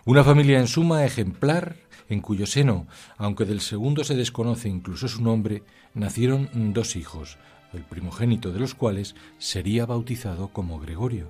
una 0.04 0.24
familia 0.24 0.58
en 0.58 0.66
suma 0.66 1.04
ejemplar, 1.04 1.76
en 2.08 2.20
cuyo 2.20 2.44
seno, 2.44 2.88
aunque 3.16 3.44
del 3.44 3.60
segundo 3.60 4.02
se 4.02 4.16
desconoce 4.16 4.68
incluso 4.68 5.06
su 5.06 5.22
nombre, 5.22 5.62
nacieron 5.94 6.48
dos 6.72 6.96
hijos, 6.96 7.38
el 7.72 7.84
primogénito 7.84 8.50
de 8.50 8.58
los 8.58 8.74
cuales 8.74 9.14
sería 9.38 9.86
bautizado 9.86 10.48
como 10.48 10.80
Gregorio. 10.80 11.28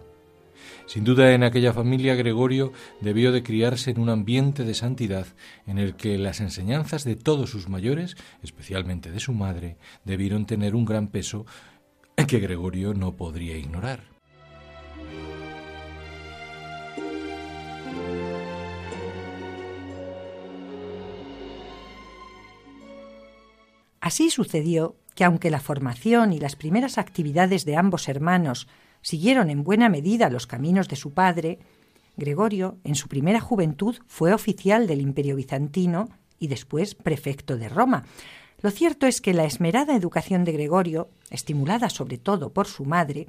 Sin 0.87 1.05
duda 1.05 1.35
en 1.35 1.43
aquella 1.43 1.75
familia 1.75 2.15
Gregorio 2.15 2.73
debió 3.03 3.31
de 3.31 3.43
criarse 3.43 3.91
en 3.91 4.01
un 4.01 4.09
ambiente 4.09 4.65
de 4.65 4.73
santidad 4.73 5.27
en 5.67 5.79
el 5.79 5.97
que 5.97 6.17
las 6.17 6.41
enseñanzas 6.41 7.05
de 7.05 7.17
todos 7.17 7.51
sus 7.51 7.69
mayores, 7.69 8.17
especialmente 8.43 9.11
de 9.11 9.21
su 9.21 9.35
madre, 9.35 9.77
debieron 10.07 10.47
tener 10.47 10.75
un 10.75 10.87
gran 10.87 11.09
peso 11.09 11.45
que 12.31 12.39
Gregorio 12.39 12.95
no 12.95 13.17
podría 13.17 13.57
ignorar. 13.57 14.05
Así 24.01 24.31
sucedió 24.31 24.95
que 25.17 25.25
aunque 25.25 25.51
la 25.51 25.59
formación 25.59 26.33
y 26.33 26.39
las 26.39 26.55
primeras 26.55 26.99
actividades 26.99 27.65
de 27.65 27.75
ambos 27.75 28.09
hermanos 28.09 28.69
siguieron 29.03 29.51
en 29.51 29.65
buena 29.65 29.89
medida 29.89 30.31
los 30.31 30.47
caminos 30.47 30.87
de 30.87 30.95
su 30.95 31.13
padre, 31.13 31.59
Gregorio, 32.17 32.79
en 32.85 32.95
su 32.95 33.09
primera 33.09 33.41
juventud, 33.41 33.97
fue 34.07 34.33
oficial 34.33 34.87
del 34.87 35.01
Imperio 35.01 35.35
bizantino 35.35 36.09
y 36.39 36.47
después 36.47 36.95
prefecto 36.95 37.57
de 37.57 37.69
Roma, 37.69 38.05
lo 38.63 38.71
cierto 38.71 39.07
es 39.07 39.21
que 39.21 39.35
la 39.35 39.45
esmerada 39.45 39.97
educación 39.97 40.45
de 40.45 40.53
Gregorio, 40.53 41.09
estimulada 41.31 41.89
sobre 41.89 42.19
todo 42.19 42.53
por 42.53 42.67
su 42.67 42.85
madre, 42.85 43.27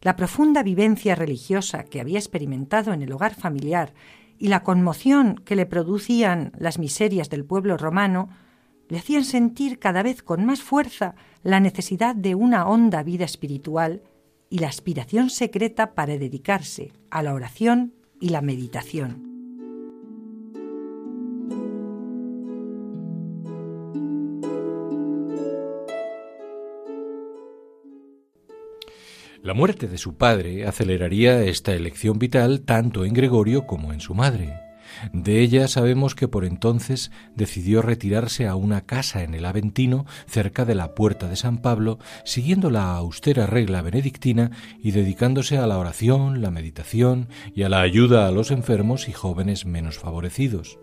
la 0.00 0.16
profunda 0.16 0.62
vivencia 0.62 1.14
religiosa 1.14 1.84
que 1.84 2.00
había 2.00 2.18
experimentado 2.18 2.92
en 2.92 3.02
el 3.02 3.12
hogar 3.12 3.34
familiar 3.34 3.94
y 4.38 4.48
la 4.48 4.64
conmoción 4.64 5.36
que 5.44 5.54
le 5.54 5.66
producían 5.66 6.52
las 6.58 6.80
miserias 6.80 7.30
del 7.30 7.44
pueblo 7.44 7.76
romano, 7.76 8.28
le 8.88 8.98
hacían 8.98 9.24
sentir 9.24 9.78
cada 9.78 10.02
vez 10.02 10.22
con 10.22 10.44
más 10.44 10.62
fuerza 10.62 11.14
la 11.44 11.60
necesidad 11.60 12.16
de 12.16 12.34
una 12.34 12.66
honda 12.66 13.04
vida 13.04 13.24
espiritual 13.24 14.02
y 14.50 14.58
la 14.58 14.68
aspiración 14.68 15.30
secreta 15.30 15.94
para 15.94 16.18
dedicarse 16.18 16.92
a 17.10 17.22
la 17.22 17.32
oración 17.32 17.94
y 18.20 18.30
la 18.30 18.42
meditación. 18.42 19.31
La 29.42 29.54
muerte 29.54 29.88
de 29.88 29.98
su 29.98 30.14
padre 30.14 30.68
aceleraría 30.68 31.42
esta 31.42 31.72
elección 31.72 32.20
vital 32.20 32.60
tanto 32.60 33.04
en 33.04 33.12
Gregorio 33.12 33.66
como 33.66 33.92
en 33.92 34.00
su 34.00 34.14
madre. 34.14 34.60
De 35.12 35.40
ella 35.40 35.66
sabemos 35.66 36.14
que 36.14 36.28
por 36.28 36.44
entonces 36.44 37.10
decidió 37.34 37.82
retirarse 37.82 38.46
a 38.46 38.54
una 38.54 38.82
casa 38.82 39.24
en 39.24 39.34
el 39.34 39.44
Aventino, 39.44 40.06
cerca 40.26 40.64
de 40.64 40.76
la 40.76 40.94
puerta 40.94 41.28
de 41.28 41.34
San 41.34 41.58
Pablo, 41.58 41.98
siguiendo 42.24 42.70
la 42.70 42.94
austera 42.94 43.46
regla 43.46 43.82
benedictina 43.82 44.52
y 44.80 44.92
dedicándose 44.92 45.58
a 45.58 45.66
la 45.66 45.76
oración, 45.76 46.40
la 46.40 46.52
meditación 46.52 47.26
y 47.52 47.64
a 47.64 47.68
la 47.68 47.80
ayuda 47.80 48.28
a 48.28 48.30
los 48.30 48.52
enfermos 48.52 49.08
y 49.08 49.12
jóvenes 49.12 49.66
menos 49.66 49.98
favorecidos. 49.98 50.78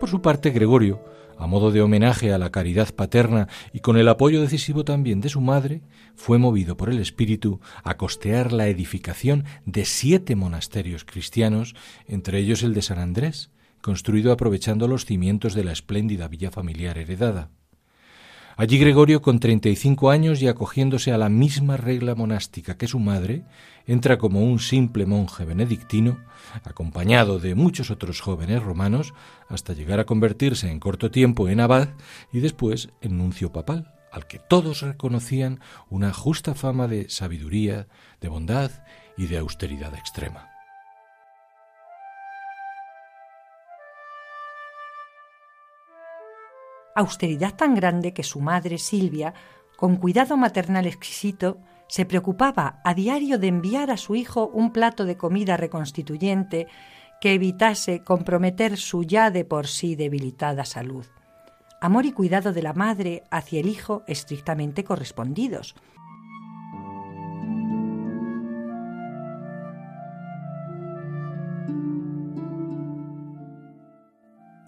Por 0.00 0.08
su 0.08 0.22
parte, 0.22 0.50
Gregorio 0.50 1.04
a 1.40 1.46
modo 1.46 1.70
de 1.70 1.80
homenaje 1.80 2.32
a 2.32 2.38
la 2.38 2.50
caridad 2.50 2.94
paterna 2.94 3.48
y 3.72 3.80
con 3.80 3.96
el 3.96 4.08
apoyo 4.08 4.40
decisivo 4.42 4.84
también 4.84 5.20
de 5.20 5.30
su 5.30 5.40
madre, 5.40 5.80
fue 6.14 6.38
movido 6.38 6.76
por 6.76 6.90
el 6.90 7.00
Espíritu 7.00 7.60
a 7.82 7.96
costear 7.96 8.52
la 8.52 8.68
edificación 8.68 9.44
de 9.64 9.86
siete 9.86 10.36
monasterios 10.36 11.04
cristianos, 11.04 11.74
entre 12.06 12.38
ellos 12.38 12.62
el 12.62 12.74
de 12.74 12.82
San 12.82 12.98
Andrés, 12.98 13.50
construido 13.80 14.32
aprovechando 14.32 14.86
los 14.86 15.06
cimientos 15.06 15.54
de 15.54 15.64
la 15.64 15.72
espléndida 15.72 16.28
villa 16.28 16.50
familiar 16.50 16.98
heredada. 16.98 17.50
Allí 18.56 18.78
Gregorio, 18.78 19.22
con 19.22 19.40
treinta 19.40 19.70
y 19.70 19.76
cinco 19.76 20.10
años 20.10 20.42
y 20.42 20.46
acogiéndose 20.46 21.12
a 21.12 21.16
la 21.16 21.30
misma 21.30 21.78
regla 21.78 22.14
monástica 22.14 22.76
que 22.76 22.88
su 22.88 22.98
madre, 22.98 23.44
entra 23.90 24.18
como 24.18 24.44
un 24.44 24.60
simple 24.60 25.04
monje 25.04 25.44
benedictino, 25.44 26.20
acompañado 26.62 27.40
de 27.40 27.56
muchos 27.56 27.90
otros 27.90 28.20
jóvenes 28.20 28.62
romanos, 28.62 29.14
hasta 29.48 29.72
llegar 29.72 29.98
a 29.98 30.06
convertirse 30.06 30.70
en 30.70 30.78
corto 30.78 31.10
tiempo 31.10 31.48
en 31.48 31.58
abad 31.58 31.88
y 32.32 32.38
después 32.38 32.90
en 33.00 33.18
nuncio 33.18 33.52
papal, 33.52 33.92
al 34.12 34.28
que 34.28 34.38
todos 34.38 34.82
reconocían 34.82 35.58
una 35.88 36.12
justa 36.12 36.54
fama 36.54 36.86
de 36.86 37.10
sabiduría, 37.10 37.88
de 38.20 38.28
bondad 38.28 38.70
y 39.16 39.26
de 39.26 39.38
austeridad 39.38 39.92
extrema. 39.94 40.46
austeridad 46.94 47.54
tan 47.54 47.74
grande 47.74 48.12
que 48.12 48.22
su 48.22 48.40
madre, 48.40 48.76
Silvia, 48.76 49.32
con 49.76 49.96
cuidado 49.96 50.36
maternal 50.36 50.86
exquisito, 50.86 51.58
se 51.90 52.06
preocupaba 52.06 52.80
a 52.84 52.94
diario 52.94 53.36
de 53.38 53.48
enviar 53.48 53.90
a 53.90 53.96
su 53.96 54.14
hijo 54.14 54.46
un 54.46 54.72
plato 54.72 55.04
de 55.04 55.16
comida 55.16 55.56
reconstituyente 55.56 56.68
que 57.20 57.34
evitase 57.34 58.04
comprometer 58.04 58.76
su 58.76 59.02
ya 59.02 59.32
de 59.32 59.44
por 59.44 59.66
sí 59.66 59.96
debilitada 59.96 60.64
salud. 60.64 61.04
Amor 61.80 62.06
y 62.06 62.12
cuidado 62.12 62.52
de 62.52 62.62
la 62.62 62.74
madre 62.74 63.24
hacia 63.30 63.58
el 63.58 63.68
hijo 63.68 64.04
estrictamente 64.06 64.84
correspondidos, 64.84 65.74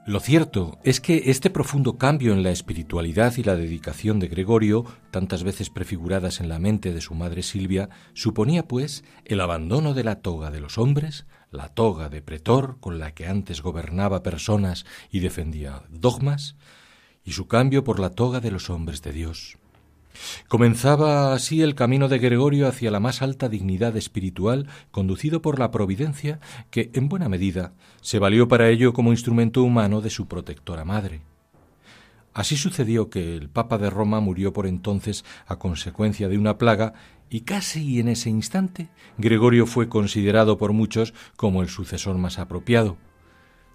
Lo 0.05 0.19
cierto 0.19 0.81
es 0.83 1.01
que 1.01 1.31
este 1.31 1.49
profundo 1.49 1.97
cambio 1.97 2.33
en 2.33 2.43
la 2.43 2.51
espiritualidad 2.51 3.35
y 3.37 3.45
la 3.45 3.55
dedicación 3.55 4.19
de 4.19 4.27
Gregorio, 4.27 4.85
tantas 5.13 5.45
veces 5.45 5.71
prefiguradas 5.71 6.41
en 6.41 6.49
la 6.49 6.59
mente 6.59 6.93
de 6.93 7.01
su 7.01 7.15
madre 7.15 7.45
Silvia, 7.45 7.89
suponía, 8.13 8.67
pues, 8.67 9.05
el 9.25 9.41
abandono 9.41 9.95
de 9.95 10.03
la 10.03 10.17
toga 10.17 10.51
de 10.51 10.59
los 10.59 10.77
hombres, 10.77 11.25
la 11.53 11.69
toga 11.69 12.09
de 12.09 12.21
pretor 12.21 12.79
con 12.81 12.99
la 12.99 13.15
que 13.15 13.29
antes 13.29 13.63
gobernaba 13.63 14.25
personas 14.25 14.87
y 15.09 15.21
defendía 15.21 15.85
dogmas, 15.89 16.57
y 17.25 17.31
su 17.33 17.47
cambio 17.47 17.85
por 17.85 18.01
la 18.01 18.11
toga 18.11 18.41
de 18.41 18.51
los 18.51 18.71
hombres 18.71 19.03
de 19.03 19.13
Dios. 19.13 19.57
Comenzaba 20.49 21.33
así 21.33 21.63
el 21.63 21.75
camino 21.75 22.09
de 22.09 22.19
Gregorio 22.19 22.69
hacia 22.69 22.91
la 22.91 23.01
más 23.01 23.23
alta 23.23 23.49
dignidad 23.49 23.97
espiritual, 23.97 24.69
conducido 24.91 25.43
por 25.43 25.59
la 25.59 25.71
providencia, 25.71 26.41
que, 26.71 26.91
en 26.95 27.09
buena 27.09 27.29
medida, 27.29 27.73
se 28.01 28.19
valió 28.19 28.49
para 28.49 28.69
ello 28.69 28.93
como 28.93 29.13
instrumento 29.13 29.63
humano 29.63 30.01
de 30.01 30.11
su 30.11 30.27
protectora 30.27 30.85
madre. 30.85 31.23
Así 32.35 32.57
sucedió 32.57 33.11
que 33.11 33.37
el 33.37 33.51
Papa 33.51 33.77
de 33.77 33.91
Roma 33.91 34.21
murió 34.21 34.53
por 34.53 34.67
entonces 34.67 35.25
a 35.47 35.59
consecuencia 35.59 36.29
de 36.29 36.39
una 36.39 36.57
plaga 36.57 36.95
y 37.29 37.43
casi 37.43 38.01
en 38.01 38.09
ese 38.09 38.31
instante 38.31 38.89
Gregorio 39.19 39.67
fue 39.67 39.89
considerado 39.89 40.57
por 40.57 40.73
muchos 40.73 41.13
como 41.37 41.63
el 41.63 41.69
sucesor 41.69 42.17
más 42.17 42.39
apropiado. 42.39 42.97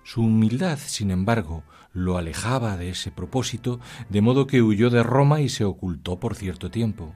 Su 0.03 0.22
humildad, 0.22 0.79
sin 0.79 1.12
embargo, 1.12 1.63
lo 1.98 2.20
alejaba 2.20 2.77
de 2.77 2.92
ese 2.92 3.10
propósito, 3.10 3.80
de 4.10 4.22
modo 4.22 4.46
que 4.46 4.62
huyó 4.62 4.92
de 4.92 5.01
Roma 5.01 5.42
y 5.42 5.50
se 5.50 5.63
ocultó 5.63 6.20
por 6.20 6.36
cierto 6.36 6.70
tiempo, 6.70 7.16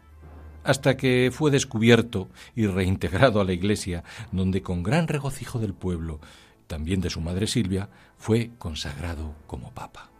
hasta 0.63 0.97
que 0.97 1.29
fue 1.31 1.51
descubierto 1.51 2.29
y 2.55 2.65
reintegrado 2.65 3.39
a 3.39 3.45
la 3.45 3.53
Iglesia, 3.53 4.03
donde 4.31 4.63
con 4.63 4.81
gran 4.81 5.07
regocijo 5.07 5.59
del 5.59 5.75
pueblo, 5.75 6.19
también 6.65 6.99
de 6.99 7.11
su 7.11 7.21
madre 7.21 7.45
Silvia, 7.45 7.89
fue 8.17 8.53
consagrado 8.57 9.35
como 9.45 9.71
papa. 9.71 10.11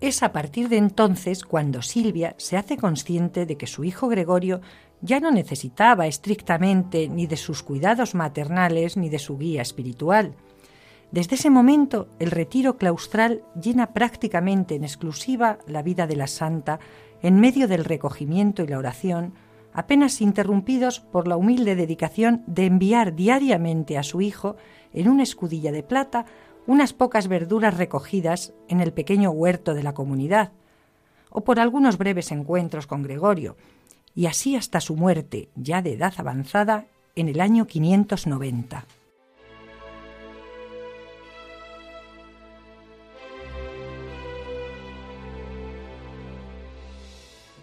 Es 0.00 0.22
a 0.22 0.30
partir 0.30 0.68
de 0.68 0.76
entonces 0.76 1.42
cuando 1.42 1.80
Silvia 1.80 2.34
se 2.36 2.58
hace 2.58 2.76
consciente 2.76 3.46
de 3.46 3.56
que 3.56 3.66
su 3.66 3.82
hijo 3.82 4.08
Gregorio 4.08 4.60
ya 5.00 5.20
no 5.20 5.30
necesitaba 5.30 6.06
estrictamente 6.06 7.08
ni 7.08 7.26
de 7.26 7.36
sus 7.36 7.62
cuidados 7.62 8.14
maternales 8.14 8.96
ni 8.96 9.08
de 9.08 9.18
su 9.18 9.38
guía 9.38 9.62
espiritual. 9.62 10.34
Desde 11.12 11.36
ese 11.36 11.50
momento, 11.50 12.08
el 12.18 12.30
retiro 12.30 12.76
claustral 12.76 13.42
llena 13.60 13.92
prácticamente 13.92 14.74
en 14.74 14.84
exclusiva 14.84 15.58
la 15.66 15.82
vida 15.82 16.06
de 16.06 16.16
la 16.16 16.26
santa 16.26 16.80
en 17.22 17.40
medio 17.40 17.68
del 17.68 17.84
recogimiento 17.84 18.62
y 18.62 18.66
la 18.66 18.78
oración, 18.78 19.34
apenas 19.72 20.20
interrumpidos 20.20 21.00
por 21.00 21.28
la 21.28 21.36
humilde 21.36 21.76
dedicación 21.76 22.42
de 22.46 22.66
enviar 22.66 23.14
diariamente 23.14 23.98
a 23.98 24.02
su 24.02 24.20
hijo, 24.20 24.56
en 24.92 25.08
una 25.08 25.22
escudilla 25.22 25.70
de 25.70 25.82
plata, 25.82 26.26
unas 26.66 26.92
pocas 26.92 27.28
verduras 27.28 27.76
recogidas 27.76 28.52
en 28.68 28.80
el 28.80 28.92
pequeño 28.92 29.30
huerto 29.30 29.74
de 29.74 29.82
la 29.82 29.94
comunidad, 29.94 30.52
o 31.30 31.42
por 31.44 31.60
algunos 31.60 31.98
breves 31.98 32.32
encuentros 32.32 32.86
con 32.86 33.02
Gregorio, 33.02 33.56
y 34.16 34.26
así 34.26 34.56
hasta 34.56 34.80
su 34.80 34.96
muerte, 34.96 35.50
ya 35.54 35.82
de 35.82 35.92
edad 35.92 36.14
avanzada, 36.16 36.86
en 37.14 37.28
el 37.28 37.40
año 37.40 37.66
590. 37.66 38.84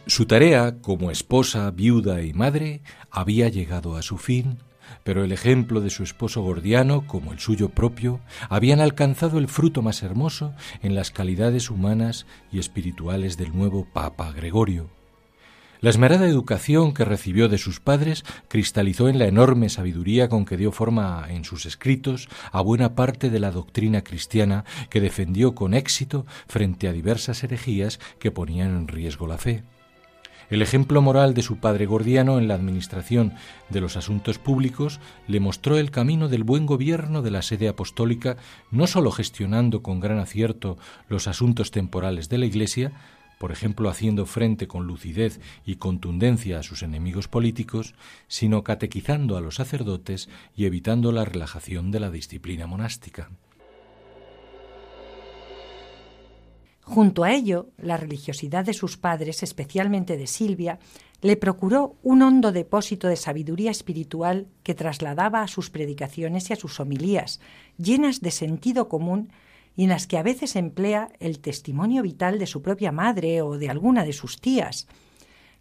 Su 0.06 0.26
tarea 0.26 0.80
como 0.82 1.12
esposa, 1.12 1.70
viuda 1.72 2.22
y 2.22 2.34
madre 2.34 2.82
había 3.10 3.50
llegado 3.50 3.98
a 3.98 4.02
su 4.02 4.18
fin 4.18 4.60
pero 5.04 5.24
el 5.24 5.32
ejemplo 5.32 5.82
de 5.82 5.90
su 5.90 6.04
esposo 6.04 6.42
Gordiano, 6.42 7.08
como 7.08 7.34
el 7.34 7.40
suyo 7.40 7.70
propio, 7.70 8.20
habían 8.50 8.80
alcanzado 8.80 9.40
el 9.40 9.48
fruto 9.48 9.82
más 9.82 10.04
hermoso 10.04 10.54
en 10.82 10.96
las 10.96 11.12
calidades 11.12 11.70
humanas 11.70 12.26
y 12.52 12.60
espirituales 12.60 13.38
del 13.38 13.56
nuevo 13.56 13.88
Papa 13.92 14.32
Gregorio. 14.32 14.90
La 15.84 15.90
esmerada 15.90 16.26
educación 16.28 16.94
que 16.94 17.04
recibió 17.04 17.50
de 17.50 17.58
sus 17.58 17.82
padres 17.82 18.24
cristalizó 18.48 19.10
en 19.10 19.20
la 19.20 19.28
enorme 19.28 19.68
sabiduría 19.68 20.30
con 20.30 20.46
que 20.46 20.56
dio 20.56 20.72
forma 20.72 21.26
en 21.28 21.44
sus 21.44 21.66
escritos 21.66 22.30
a 22.54 22.62
buena 22.62 22.96
parte 22.96 23.30
de 23.30 23.42
la 23.42 23.52
doctrina 23.52 24.02
cristiana 24.02 24.64
que 24.90 25.02
defendió 25.02 25.56
con 25.56 25.74
éxito 25.74 26.26
frente 26.48 26.88
a 26.88 26.94
diversas 26.94 27.44
herejías 27.44 28.00
que 28.18 28.32
ponían 28.32 28.70
en 28.78 28.88
riesgo 28.88 29.28
la 29.28 29.38
fe. 29.38 29.66
El 30.50 30.62
ejemplo 30.62 31.02
moral 31.02 31.34
de 31.34 31.42
su 31.42 31.58
padre 31.58 31.86
Gordiano 31.86 32.38
en 32.38 32.48
la 32.48 32.54
administración 32.54 33.34
de 33.68 33.82
los 33.82 33.98
asuntos 33.98 34.40
públicos 34.40 35.02
le 35.28 35.42
mostró 35.42 35.78
el 35.78 35.92
camino 35.92 36.30
del 36.30 36.46
buen 36.46 36.66
gobierno 36.66 37.22
de 37.22 37.32
la 37.32 37.42
sede 37.42 37.68
apostólica, 37.68 38.38
no 38.72 38.88
sólo 38.88 39.12
gestionando 39.12 39.84
con 39.84 40.00
gran 40.00 40.20
acierto 40.20 40.78
los 41.10 41.28
asuntos 41.28 41.72
temporales 41.72 42.30
de 42.30 42.38
la 42.38 42.46
Iglesia, 42.46 42.94
por 43.44 43.52
ejemplo 43.52 43.90
haciendo 43.90 44.26
frente 44.26 44.70
con 44.70 44.88
lucidez 44.88 45.42
y 45.66 45.76
contundencia 45.76 46.60
a 46.60 46.64
sus 46.64 46.82
enemigos 46.82 47.28
políticos, 47.28 47.94
sino 48.30 48.64
catequizando 48.64 49.36
a 49.36 49.42
los 49.42 49.56
sacerdotes 49.56 50.30
y 50.56 50.64
evitando 50.64 51.12
la 51.12 51.26
relajación 51.26 51.92
de 51.92 52.00
la 52.00 52.10
disciplina 52.10 52.68
monástica. 52.68 53.32
Junto 56.84 57.26
a 57.26 57.34
ello, 57.34 57.68
la 57.78 57.98
religiosidad 57.98 58.64
de 58.64 58.74
sus 58.74 58.96
padres, 58.96 59.44
especialmente 59.44 60.16
de 60.16 60.28
Silvia, 60.28 60.80
le 61.22 61.36
procuró 61.36 61.98
un 62.02 62.22
hondo 62.22 62.54
depósito 62.54 63.10
de 63.10 63.18
sabiduría 63.18 63.72
espiritual 63.72 64.48
que 64.64 64.74
trasladaba 64.74 65.42
a 65.42 65.50
sus 65.50 65.70
predicaciones 65.70 66.50
y 66.50 66.54
a 66.54 66.56
sus 66.56 66.80
homilías, 66.80 67.42
llenas 67.78 68.22
de 68.22 68.32
sentido 68.32 68.88
común 68.88 69.34
y 69.76 69.84
en 69.84 69.90
las 69.90 70.08
que 70.08 70.18
a 70.18 70.24
veces 70.24 70.56
emplea 70.56 71.10
el 71.20 71.40
testimonio 71.40 72.04
vital 72.04 72.40
de 72.40 72.48
su 72.48 72.62
propia 72.62 72.92
madre 72.92 73.42
o 73.42 73.58
de 73.58 73.70
alguna 73.70 74.06
de 74.06 74.14
sus 74.14 74.40
tías. 74.40 74.88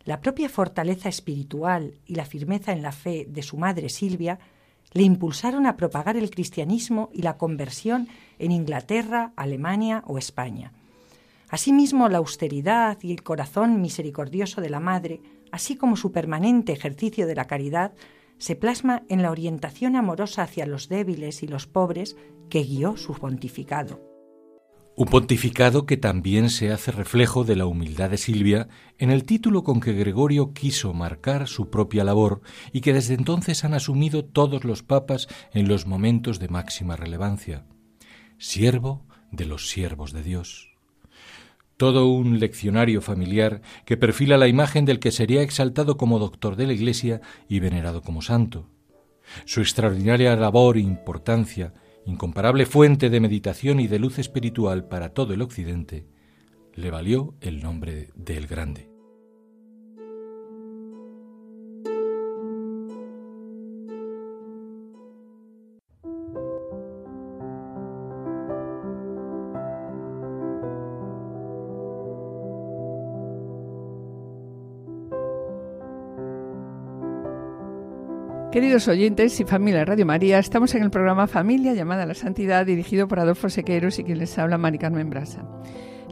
La 0.05 0.21
propia 0.21 0.49
fortaleza 0.49 1.09
espiritual 1.09 1.95
y 2.07 2.17
la 2.17 2.25
firmeza 2.25 2.73
en 2.73 2.83
la 2.83 2.93
fe 2.93 3.27
de 3.29 3.43
su 3.43 3.57
madre 3.57 3.89
Silvia 3.89 4.39
le 4.93 5.03
impulsaron 5.03 5.67
a 5.67 5.77
propagar 5.77 6.17
el 6.17 6.31
cristianismo 6.31 7.09
y 7.13 7.23
la 7.23 7.39
conversión 7.39 8.09
en 8.39 8.53
Inglaterra, 8.53 9.33
Alemania 9.37 10.03
o 10.07 10.19
España. 10.19 10.73
Asimismo, 11.49 12.09
la 12.09 12.19
austeridad 12.19 12.99
y 13.03 13.13
el 13.13 13.23
corazón 13.23 13.81
misericordioso 13.81 14.61
de 14.61 14.71
la 14.71 14.81
Madre, 14.81 15.21
así 15.51 15.77
como 15.77 15.97
su 15.97 16.11
permanente 16.11 16.73
ejercicio 16.73 17.27
de 17.27 17.35
la 17.35 17.47
caridad, 17.47 17.93
se 18.43 18.57
plasma 18.57 19.05
en 19.09 19.23
la 19.23 19.31
orientación 19.31 19.95
amorosa 19.95 20.43
hacia 20.43 20.67
los 20.67 20.89
débiles 20.89 21.45
y 21.45 21.47
los 21.47 21.69
pobres 21.69 22.17
que 22.51 22.65
guió 22.65 22.97
su 22.97 23.15
pontificado. 23.15 24.01
Un 24.97 25.07
pontificado 25.07 25.87
que 25.87 25.97
también 25.97 26.51
se 26.51 26.73
hace 26.73 26.91
reflejo 26.91 27.45
de 27.45 27.55
la 27.55 27.67
humildad 27.67 28.11
de 28.11 28.19
Silvia 28.19 28.67
en 28.99 29.11
el 29.11 29.23
título 29.23 29.63
con 29.63 29.79
que 29.79 29.93
Gregorio 29.93 30.55
quiso 30.55 30.93
marcar 30.93 31.47
su 31.47 31.71
propia 31.71 32.03
labor 32.03 32.43
y 32.73 32.81
que 32.81 32.93
desde 32.93 33.15
entonces 33.15 33.65
han 33.65 33.75
asumido 33.75 34.25
todos 34.25 34.65
los 34.65 34.83
papas 34.83 35.29
en 35.53 35.69
los 35.69 35.87
momentos 35.87 36.41
de 36.41 36.49
máxima 36.49 36.97
relevancia. 36.97 37.65
Siervo 38.39 39.07
de 39.31 39.47
los 39.47 39.71
siervos 39.71 40.13
de 40.13 40.25
Dios 40.25 40.72
todo 41.77 42.09
un 42.09 42.39
leccionario 42.39 43.01
familiar 43.01 43.63
que 43.85 43.97
perfila 43.97 44.37
la 44.37 44.49
imagen 44.49 44.85
del 44.85 44.99
que 44.99 45.11
sería 45.11 45.43
exaltado 45.43 45.97
como 45.97 46.19
doctor 46.19 46.57
de 46.57 46.67
la 46.67 46.73
Iglesia 46.73 47.21
y 47.49 47.61
venerado 47.61 48.03
como 48.03 48.23
santo. 48.23 48.69
Su 49.45 49.61
extraordinaria 49.61 50.37
labor 50.37 50.77
e 50.77 50.81
importancia, 50.81 51.75
incomparable 52.05 52.67
fuente 52.67 53.11
de 53.11 53.21
meditación 53.21 53.81
y 53.81 53.87
de 53.87 53.99
luz 53.99 54.19
espiritual 54.19 54.87
para 54.87 55.11
todo 55.11 55.35
el 55.35 55.43
Occidente, 55.43 56.07
le 56.75 56.91
valió 56.91 57.35
el 57.41 57.63
nombre 57.63 58.09
de 58.15 58.37
El 58.37 58.47
Grande. 58.47 58.92
Queridos 78.53 78.87
oyentes 78.87 79.41
y 79.41 79.45
familia 79.47 79.83
Radio 79.87 80.05
María, 80.05 80.39
estamos 80.39 80.75
en 80.75 80.83
el 80.83 80.91
programa 80.91 81.27
Familia 81.27 81.73
llamada 81.73 82.03
a 82.03 82.07
la 82.07 82.13
Santidad, 82.13 82.67
dirigido 82.67 83.09
por 83.09 83.19
Adolfo 83.19 83.49
Sequeiros 83.49 83.99
y 83.99 84.05
quien 84.05 84.19
les 84.19 84.39
habla, 84.39 84.59
Mari 84.59 84.77
Carmen 84.77 85.09
Brasa. 85.09 85.43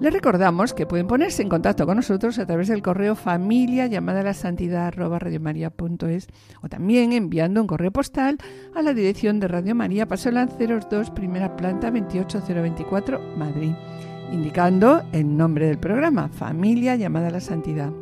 Les 0.01 0.11
recordamos 0.11 0.73
que 0.73 0.87
pueden 0.87 1.07
ponerse 1.07 1.43
en 1.43 1.51
contacto 1.51 1.85
con 1.85 1.97
nosotros 1.97 2.39
a 2.39 2.47
través 2.47 2.69
del 2.69 2.81
correo 2.81 3.15
familia 3.15 3.89
llamada 3.89 4.21
a 4.21 4.25
la 4.25 4.33
santidad 4.33 4.95
o 4.99 6.69
también 6.71 7.13
enviando 7.13 7.61
un 7.61 7.67
correo 7.67 7.91
postal 7.91 8.39
a 8.75 8.81
la 8.81 8.95
dirección 8.95 9.39
de 9.39 9.47
Radio 9.47 9.75
María, 9.75 10.09
Paso 10.09 10.31
Lanceros 10.31 10.89
2, 10.91 11.11
primera 11.11 11.55
planta 11.57 11.91
28024, 11.91 13.37
Madrid, 13.37 13.73
indicando 14.33 15.03
el 15.13 15.37
nombre 15.37 15.67
del 15.67 15.79
programa, 15.79 16.31
Familia 16.31 16.97
llamada 16.97 17.29
a 17.29 17.33
la 17.33 17.41
Santidad. 17.41 17.93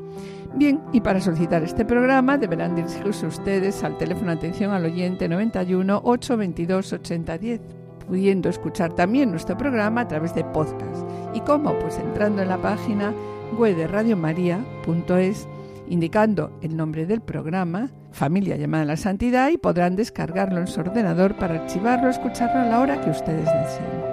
Bien, 0.59 0.81
y 0.93 1.01
para 1.01 1.21
solicitar 1.21 1.63
este 1.63 1.85
programa 1.85 2.37
deberán 2.37 2.75
dirigirse 2.75 3.27
ustedes 3.27 3.85
al 3.85 3.97
teléfono 3.97 4.33
de 4.33 4.39
atención 4.39 4.73
al 4.73 4.87
oyente 4.87 5.29
91 5.29 6.01
822 6.03 6.95
8010, 6.95 7.61
pudiendo 8.09 8.49
escuchar 8.49 8.93
también 8.93 9.31
nuestro 9.31 9.57
programa 9.57 10.01
a 10.01 10.09
través 10.09 10.35
de 10.35 10.43
podcast. 10.43 11.09
¿Y 11.33 11.43
cómo? 11.43 11.79
Pues 11.79 12.01
entrando 12.01 12.43
en 12.43 12.49
la 12.49 12.61
página 12.61 13.15
web 13.57 13.77
de 13.77 13.87
radiomaria.es, 13.87 15.47
indicando 15.87 16.51
el 16.61 16.77
nombre 16.77 17.07
del 17.07 17.21
programa, 17.21 17.91
Familia 18.11 18.57
llamada 18.57 18.83
a 18.83 18.87
la 18.87 18.97
Santidad, 18.97 19.51
y 19.51 19.59
podrán 19.59 19.95
descargarlo 19.95 20.59
en 20.59 20.67
su 20.67 20.81
ordenador 20.81 21.37
para 21.37 21.63
archivarlo 21.63 22.11
escucharlo 22.11 22.63
a 22.63 22.65
la 22.65 22.81
hora 22.81 23.01
que 23.01 23.11
ustedes 23.11 23.45
deseen. 23.45 24.08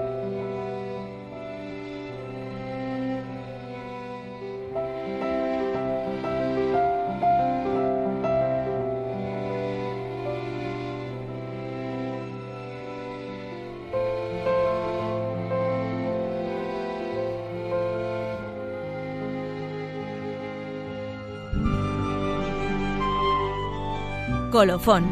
Colofón. 24.55 25.03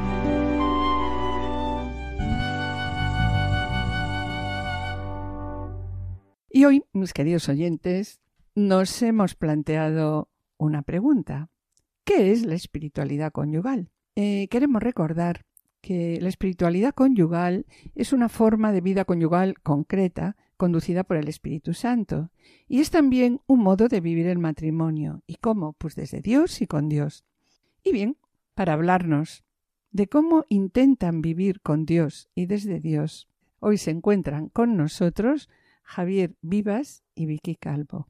Y 6.50 6.64
hoy, 6.64 6.86
mis 6.94 7.12
queridos 7.12 7.50
oyentes, 7.50 8.22
nos 8.56 9.02
hemos 9.02 9.36
planteado 9.36 10.30
una 10.56 10.82
pregunta. 10.82 11.50
¿Qué 12.06 12.32
es 12.32 12.46
la 12.46 12.56
espiritualidad 12.56 13.34
conyugal? 13.34 13.90
Eh, 14.16 14.48
queremos 14.50 14.82
recordar 14.82 15.44
que 15.82 16.22
la 16.22 16.30
espiritualidad 16.30 16.94
conyugal 16.94 17.66
es 17.96 18.14
una 18.14 18.30
forma 18.30 18.72
de 18.72 18.80
vida 18.80 19.04
conyugal 19.04 19.60
concreta 19.60 20.38
conducida 20.56 21.04
por 21.04 21.18
el 21.18 21.28
Espíritu 21.28 21.74
Santo 21.74 22.32
y 22.66 22.80
es 22.80 22.92
también 22.92 23.42
un 23.48 23.60
modo 23.60 23.90
de 23.90 24.00
vivir 24.00 24.28
el 24.28 24.40
matrimonio. 24.40 25.22
¿Y 25.28 25.36
cómo? 25.36 25.74
Pues 25.74 25.96
desde 25.96 26.22
Dios 26.22 26.62
y 26.62 26.68
con 26.68 26.88
Dios. 26.88 27.26
Y 27.84 27.92
bien, 27.92 28.16
para 28.54 28.74
hablarnos 28.74 29.44
de 29.92 30.08
cómo 30.08 30.46
intentan 30.50 31.22
vivir 31.22 31.62
con 31.62 31.86
Dios 31.86 32.30
y 32.36 32.48
desde 32.48 32.80
Dios. 32.80 33.30
Hoy 33.60 33.78
se 33.78 33.92
encuentran 33.92 34.50
con 34.50 34.76
nosotros 34.76 35.50
Javier 35.84 36.36
Vivas 36.42 37.04
y 37.16 37.26
Vicky 37.26 37.56
Calvo. 37.56 38.08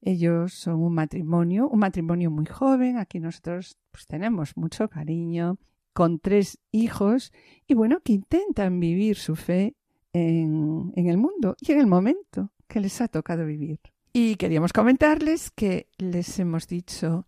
Ellos 0.00 0.54
son 0.54 0.76
un 0.76 0.94
matrimonio, 0.94 1.68
un 1.68 1.80
matrimonio 1.80 2.30
muy 2.30 2.46
joven, 2.46 2.98
aquí 2.98 3.18
nosotros 3.18 3.76
pues, 3.90 4.06
tenemos 4.06 4.56
mucho 4.56 4.88
cariño, 4.88 5.58
con 5.92 6.20
tres 6.20 6.60
hijos 6.70 7.32
y 7.66 7.74
bueno, 7.74 8.00
que 8.04 8.12
intentan 8.12 8.78
vivir 8.78 9.16
su 9.16 9.34
fe 9.34 9.74
en, 10.12 10.92
en 10.94 11.08
el 11.08 11.18
mundo 11.18 11.56
y 11.60 11.72
en 11.72 11.80
el 11.80 11.88
momento 11.88 12.52
que 12.68 12.78
les 12.78 13.00
ha 13.00 13.08
tocado 13.08 13.44
vivir. 13.44 13.80
Y 14.12 14.36
queríamos 14.36 14.72
comentarles 14.72 15.50
que 15.50 15.88
les 15.98 16.38
hemos 16.38 16.68
dicho 16.68 17.26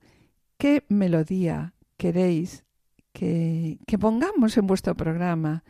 qué 0.57 0.85
melodía 0.89 1.75
queréis 2.01 2.65
que, 3.13 3.79
que 3.87 3.99
pongamos 3.99 4.57
en 4.57 4.67
vuestro 4.67 4.95
programa 4.95 5.65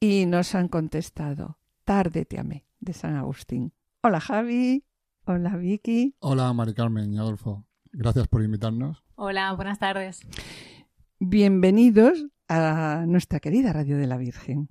y 0.00 0.24
nos 0.24 0.54
han 0.54 0.68
contestado 0.68 1.58
Tarde 1.84 2.24
te 2.24 2.40
amé 2.40 2.64
de 2.80 2.94
San 2.94 3.14
Agustín. 3.14 3.74
Hola 4.02 4.18
Javi, 4.20 4.84
hola 5.26 5.54
Vicky. 5.56 6.16
Hola 6.20 6.50
Mari 6.54 6.72
Carmen 6.72 7.12
y 7.12 7.18
Adolfo. 7.18 7.66
Gracias 7.92 8.26
por 8.26 8.42
invitarnos. 8.42 9.04
Hola, 9.16 9.52
buenas 9.52 9.78
tardes. 9.78 10.22
Bienvenidos 11.20 12.26
a 12.48 13.04
nuestra 13.06 13.38
querida 13.38 13.74
Radio 13.74 13.98
de 13.98 14.06
la 14.06 14.16
Virgen. 14.16 14.70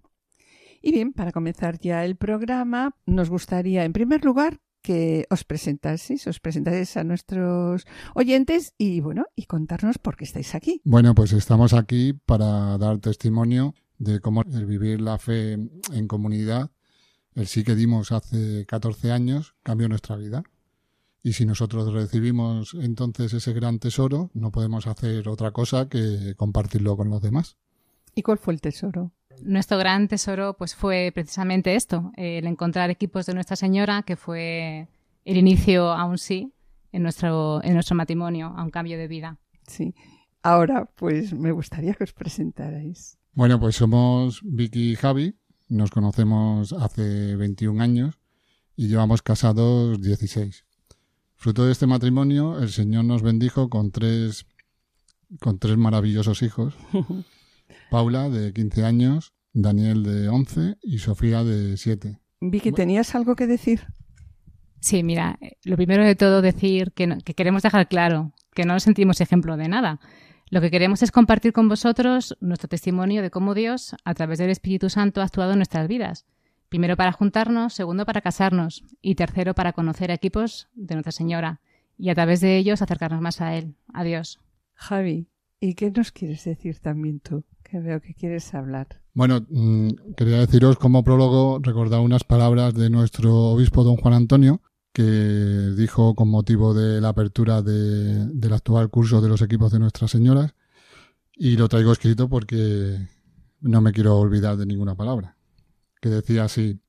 Y 0.82 0.92
bien, 0.92 1.14
para 1.14 1.32
comenzar 1.32 1.80
ya 1.80 2.04
el 2.04 2.16
programa, 2.16 2.96
nos 3.06 3.30
gustaría 3.30 3.86
en 3.86 3.94
primer 3.94 4.26
lugar 4.26 4.60
que 4.86 5.26
os 5.34 5.44
presentaseis, 5.44 6.28
os 6.30 6.38
presentaseis 6.38 6.94
a 6.96 7.04
nuestros 7.04 7.90
oyentes 8.14 8.76
y 8.78 9.02
bueno, 9.02 9.26
y 9.36 9.50
contarnos 9.50 9.98
por 9.98 10.16
qué 10.16 10.26
estáis 10.26 10.54
aquí. 10.54 10.80
Bueno, 10.86 11.16
pues 11.16 11.34
estamos 11.34 11.74
aquí 11.74 12.14
para 12.14 12.78
dar 12.78 13.00
testimonio 13.00 13.74
de 13.98 14.20
cómo 14.20 14.44
el 14.44 14.68
vivir 14.68 15.02
la 15.02 15.18
fe 15.18 15.54
en 15.54 16.08
comunidad, 16.08 16.70
el 17.34 17.48
sí 17.48 17.64
que 17.64 17.74
dimos 17.74 18.12
hace 18.12 18.68
14 18.68 19.12
años, 19.12 19.56
cambió 19.64 19.90
nuestra 19.90 20.18
vida. 20.18 20.44
Y 21.24 21.34
si 21.34 21.48
nosotros 21.48 21.92
recibimos 21.92 22.76
entonces 22.76 23.34
ese 23.34 23.54
gran 23.54 23.80
tesoro, 23.80 24.30
no 24.36 24.52
podemos 24.52 24.86
hacer 24.86 25.28
otra 25.28 25.50
cosa 25.50 25.90
que 25.90 26.36
compartirlo 26.38 26.96
con 26.96 27.10
los 27.10 27.24
demás. 27.24 27.58
¿Y 28.14 28.22
cuál 28.22 28.38
fue 28.38 28.54
el 28.54 28.62
tesoro? 28.62 29.14
Nuestro 29.42 29.78
gran 29.78 30.08
tesoro 30.08 30.56
pues 30.58 30.76
fue 30.76 31.12
precisamente 31.14 31.76
esto, 31.76 32.12
el 32.16 32.46
encontrar 32.46 32.90
equipos 32.90 33.26
de 33.26 33.34
Nuestra 33.34 33.56
Señora, 33.56 34.04
que 34.04 34.16
fue 34.16 34.88
el 35.26 35.38
inicio 35.38 35.92
a 35.92 36.06
un 36.06 36.18
sí 36.18 36.54
en 36.92 37.04
nuestro, 37.04 37.62
en 37.64 37.74
nuestro 37.74 37.96
matrimonio, 37.96 38.54
a 38.56 38.64
un 38.64 38.70
cambio 38.70 38.98
de 38.98 39.08
vida. 39.08 39.38
Sí. 39.68 39.94
Ahora, 40.44 40.86
pues 40.96 41.34
me 41.34 41.52
gustaría 41.52 41.94
que 41.94 42.04
os 42.04 42.14
presentarais. 42.14 43.18
Bueno, 43.34 43.60
pues 43.60 43.76
somos 43.76 44.42
Vicky 44.44 44.92
y 44.92 44.96
Javi, 44.96 45.36
nos 45.68 45.90
conocemos 45.92 46.72
hace 46.74 47.36
21 47.36 47.82
años 47.82 48.20
y 48.76 48.88
llevamos 48.88 49.22
casados 49.22 50.00
16. 50.02 50.66
Fruto 51.36 51.66
de 51.66 51.72
este 51.72 51.88
matrimonio, 51.88 52.60
el 52.60 52.70
Señor 52.70 53.06
nos 53.06 53.22
bendijo 53.22 53.70
con 53.70 53.92
tres, 53.92 54.46
con 55.42 55.60
tres 55.60 55.78
maravillosos 55.78 56.42
hijos. 56.44 56.76
Paula, 57.90 58.30
de 58.30 58.54
15 58.54 58.84
años, 58.86 59.34
Daniel, 59.54 60.04
de 60.04 60.28
11 60.30 60.78
y 60.82 60.98
Sofía, 61.00 61.44
de 61.44 61.78
7. 61.78 62.20
Vicky, 62.42 62.72
¿tenías 62.72 63.16
algo 63.16 63.36
que 63.36 63.48
decir? 63.48 63.88
Sí, 64.80 65.04
mira, 65.04 65.40
lo 65.64 65.76
primero 65.78 66.04
de 66.06 66.16
todo 66.16 66.42
decir 66.42 66.92
que, 66.94 67.08
no- 67.08 67.18
que 67.20 67.34
queremos 67.34 67.64
dejar 67.64 67.88
claro 67.88 68.34
que 68.54 68.66
no 68.66 68.74
nos 68.74 68.84
sentimos 68.84 69.20
ejemplo 69.22 69.58
de 69.58 69.68
nada. 69.68 70.00
Lo 70.52 70.62
que 70.62 70.70
queremos 70.70 71.02
es 71.02 71.12
compartir 71.12 71.54
con 71.54 71.68
vosotros 71.68 72.38
nuestro 72.40 72.70
testimonio 72.70 73.22
de 73.22 73.32
cómo 73.32 73.54
Dios, 73.56 73.96
a 74.06 74.14
través 74.14 74.38
del 74.40 74.50
Espíritu 74.52 74.90
Santo, 74.90 75.22
ha 75.22 75.26
actuado 75.26 75.52
en 75.54 75.58
nuestras 75.58 75.88
vidas. 75.88 76.26
Primero 76.70 76.96
para 76.98 77.12
juntarnos, 77.12 77.74
segundo 77.74 78.06
para 78.06 78.22
casarnos 78.22 78.84
y 79.02 79.16
tercero 79.16 79.56
para 79.56 79.74
conocer 79.74 80.12
equipos 80.12 80.68
de 80.76 80.96
Nuestra 80.96 81.12
Señora 81.12 81.62
y 81.98 82.10
a 82.10 82.16
través 82.16 82.42
de 82.42 82.58
ellos 82.58 82.82
acercarnos 82.82 83.22
más 83.22 83.42
a 83.42 83.56
Él, 83.56 83.76
a 83.94 84.04
Dios. 84.04 84.40
Javi, 84.74 85.28
¿y 85.60 85.74
qué 85.74 85.90
nos 85.92 86.12
quieres 86.12 86.44
decir 86.44 86.80
también 86.80 87.20
tú? 87.22 87.44
Veo 87.82 88.02
que 88.02 88.14
quieres 88.14 88.54
hablar. 88.54 88.88
Bueno, 89.14 89.46
mm, 89.50 89.90
quería 90.18 90.40
deciros 90.40 90.78
como 90.78 91.04
prólogo, 91.04 91.60
recordar 91.62 92.00
unas 92.02 92.24
palabras 92.24 92.74
de 92.74 92.90
nuestro 92.90 93.34
obispo 93.52 93.84
don 93.84 93.96
Juan 93.98 94.14
Antonio, 94.14 94.62
que 94.94 95.04
dijo 95.78 96.16
con 96.16 96.30
motivo 96.30 96.74
de 96.74 97.02
la 97.02 97.10
apertura 97.10 97.62
de- 97.62 98.28
del 98.28 98.54
actual 98.54 98.90
curso 98.90 99.22
de 99.22 99.30
los 99.30 99.42
equipos 99.42 99.72
de 99.72 99.80
Nuestras 99.80 100.12
Señoras, 100.12 100.54
y 101.36 101.58
lo 101.58 101.68
traigo 101.68 101.92
escrito 101.92 102.30
porque 102.30 102.98
no 103.62 103.82
me 103.82 103.92
quiero 103.92 104.18
olvidar 104.18 104.56
de 104.58 104.66
ninguna 104.66 104.96
palabra, 104.96 105.38
que 106.02 106.10
decía 106.10 106.46
así, 106.46 106.80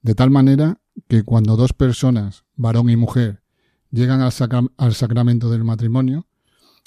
de 0.00 0.14
tal 0.14 0.30
manera 0.30 0.80
que 1.08 1.22
cuando 1.22 1.56
dos 1.56 1.72
personas, 1.72 2.44
varón 2.56 2.88
y 2.90 2.96
mujer, 2.96 3.42
llegan 3.90 4.20
al, 4.22 4.32
al 4.78 4.94
sacramento 4.94 5.50
del 5.50 5.64
matrimonio, 5.64 6.26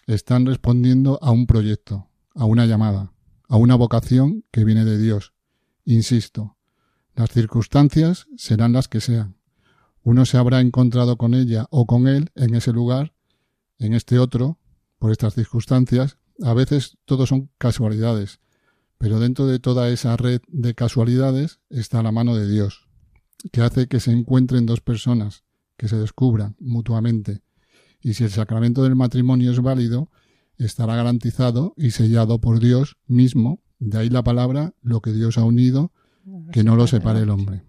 están 0.08 0.46
respondiendo 0.46 1.20
a 1.22 1.32
un 1.32 1.46
proyecto, 1.46 2.08
a 2.36 2.46
una 2.46 2.66
llamada, 2.66 3.14
a 3.48 3.58
una 3.58 3.76
vocación 3.76 4.44
que 4.52 4.64
viene 4.64 4.86
de 4.86 4.98
Dios. 4.98 5.34
Insisto, 5.86 6.58
las 7.16 7.32
circunstancias 7.32 8.28
serán 8.38 8.74
las 8.74 8.88
que 8.88 9.02
sean. 9.02 9.38
Uno 10.04 10.26
se 10.26 10.38
habrá 10.38 10.60
encontrado 10.62 11.18
con 11.18 11.34
ella 11.34 11.66
o 11.72 11.86
con 11.86 12.08
él 12.08 12.30
en 12.36 12.54
ese 12.54 12.74
lugar, 12.74 13.14
en 13.80 13.94
este 13.94 14.20
otro, 14.20 14.60
por 15.00 15.12
estas 15.12 15.34
circunstancias. 15.34 16.18
A 16.44 16.54
veces 16.54 16.98
todo 17.06 17.26
son 17.26 17.50
casualidades, 17.58 18.40
pero 18.98 19.20
dentro 19.20 19.48
de 19.48 19.60
toda 19.60 19.90
esa 19.90 20.18
red 20.18 20.42
de 20.48 20.76
casualidades 20.76 21.60
está 21.70 22.04
la 22.04 22.12
mano 22.12 22.36
de 22.36 22.50
Dios, 22.50 22.88
que 23.52 23.62
hace 23.62 23.88
que 23.88 24.00
se 24.00 24.12
encuentren 24.12 24.66
dos 24.66 24.82
personas, 24.82 25.44
que 25.78 25.88
se 25.88 25.98
descubran 25.98 26.56
mutuamente. 26.60 27.42
Y 28.02 28.14
si 28.14 28.26
el 28.26 28.32
sacramento 28.32 28.84
del 28.84 28.96
matrimonio 28.96 29.52
es 29.52 29.62
válido, 29.62 30.12
estará 30.58 30.96
garantizado 30.96 31.74
y 31.78 31.92
sellado 31.92 32.40
por 32.40 32.60
Dios 32.60 32.98
mismo. 33.08 33.62
De 33.80 33.98
ahí 33.98 34.10
la 34.10 34.24
palabra, 34.24 34.74
lo 34.82 35.02
que 35.02 35.12
Dios 35.12 35.38
ha 35.38 35.44
unido, 35.44 35.92
que 36.52 36.64
no 36.64 36.76
lo 36.76 36.88
separe 36.88 37.22
el 37.22 37.30
hombre. 37.30 37.64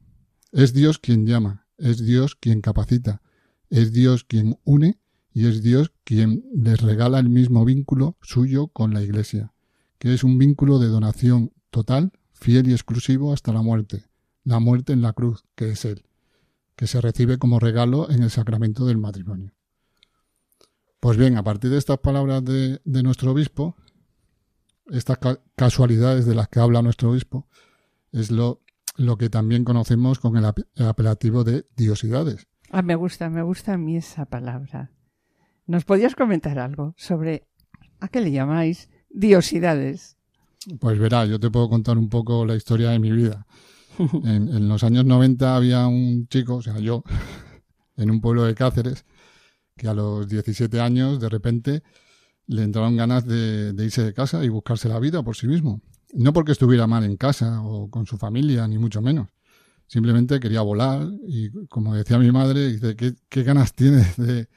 Es 0.53 0.73
Dios 0.73 0.99
quien 0.99 1.27
llama, 1.27 1.67
es 1.77 2.05
Dios 2.05 2.37
quien 2.37 2.61
capacita, 2.61 3.23
es 3.69 3.93
Dios 3.93 4.25
quien 4.25 4.59
une 4.65 4.99
y 5.33 5.47
es 5.47 5.63
Dios 5.63 5.93
quien 6.05 6.45
les 6.55 6.81
regala 6.81 7.19
el 7.19 7.29
mismo 7.29 7.65
vínculo 7.65 8.17
suyo 8.23 8.69
con 8.69 8.95
la 8.95 9.03
Iglesia, 9.03 9.53
que 9.99 10.15
es 10.15 10.25
un 10.25 10.39
vínculo 10.39 10.79
de 10.79 10.87
donación 10.87 11.53
total, 11.71 12.13
fiel 12.33 12.69
y 12.69 12.73
exclusivo 12.73 13.33
hasta 13.33 13.53
la 13.53 13.63
muerte, 13.63 14.05
la 14.45 14.61
muerte 14.61 14.93
en 14.93 15.03
la 15.03 15.13
cruz, 15.13 15.45
que 15.55 15.71
es 15.71 15.85
Él, 15.85 16.05
que 16.77 16.87
se 16.87 17.01
recibe 17.01 17.39
como 17.39 17.59
regalo 17.59 18.11
en 18.11 18.23
el 18.23 18.31
sacramento 18.31 18.87
del 18.87 18.99
matrimonio. 18.99 19.56
Pues 21.07 21.19
bien, 21.19 21.37
a 21.37 21.45
partir 21.45 21.71
de 21.71 21.79
estas 21.79 21.99
palabras 21.99 22.45
de, 22.45 22.81
de 22.85 23.03
nuestro 23.05 23.31
obispo, 23.31 23.77
estas 24.91 25.19
ca- 25.19 25.39
casualidades 25.55 26.27
de 26.27 26.35
las 26.35 26.49
que 26.49 26.59
habla 26.59 26.83
nuestro 26.83 27.11
obispo, 27.13 27.47
es 28.11 28.33
lo, 28.33 28.61
lo 28.97 29.17
que 29.17 29.31
también 29.31 29.63
conocemos 29.63 30.19
con 30.19 30.37
el, 30.37 30.45
ap- 30.45 30.67
el 30.75 30.87
apelativo 30.89 31.45
de 31.45 31.65
diosidades. 31.77 32.49
Ah, 32.73 32.83
me 32.83 32.97
gusta, 32.97 33.31
me 33.31 33.43
gusta 33.43 33.75
a 33.75 33.79
mí 33.79 33.97
esa 33.97 34.25
palabra. 34.25 34.91
¿Nos 35.69 35.85
podías 35.85 36.17
comentar 36.17 36.59
algo 36.59 36.93
sobre 36.97 37.47
a 38.01 38.09
qué 38.09 38.21
le 38.21 38.33
llamáis 38.33 38.89
diosidades? 39.09 40.17
Pues 40.81 40.99
verá, 40.99 41.25
yo 41.25 41.39
te 41.39 41.53
puedo 41.53 41.69
contar 41.69 41.99
un 41.99 42.09
poco 42.09 42.45
la 42.45 42.57
historia 42.57 42.91
de 42.91 42.99
mi 42.99 43.13
vida. 43.13 43.47
En, 44.25 44.49
en 44.49 44.69
los 44.69 44.83
años 44.83 45.05
90 45.05 45.55
había 45.55 45.87
un 45.87 46.27
chico, 46.27 46.57
o 46.57 46.63
sea, 46.63 46.81
yo, 46.81 47.05
en 47.97 48.11
un 48.11 48.21
pueblo 48.21 48.43
de 48.43 48.57
Cáceres, 48.57 49.05
que 49.77 49.89
a 49.89 49.95
los 49.95 50.27
17 50.29 50.81
años, 50.81 51.21
de 51.21 51.29
repente, 51.29 51.83
le 52.47 52.63
entraron 52.63 52.97
ganas 52.97 53.27
de, 53.27 53.73
de 53.73 53.85
irse 53.85 54.03
de 54.05 54.15
casa 54.15 54.45
y 54.45 54.49
buscarse 54.49 54.89
la 54.89 54.99
vida 54.99 55.23
por 55.23 55.37
sí 55.37 55.47
mismo. 55.47 55.81
No 56.15 56.33
porque 56.33 56.53
estuviera 56.53 56.87
mal 56.87 57.05
en 57.05 57.17
casa 57.17 57.61
o 57.63 57.91
con 57.91 58.07
su 58.07 58.17
familia, 58.17 58.67
ni 58.69 58.79
mucho 58.79 59.03
menos. 59.03 59.29
Simplemente 59.89 60.41
quería 60.41 60.63
volar 60.63 61.07
y, 61.27 61.51
como 61.69 61.95
decía 61.95 62.19
mi 62.19 62.33
madre, 62.33 62.73
dice, 62.73 62.97
¿qué, 62.97 63.15
qué 63.29 63.43
ganas 63.43 63.73
tienes 63.75 64.17
de, 64.17 64.49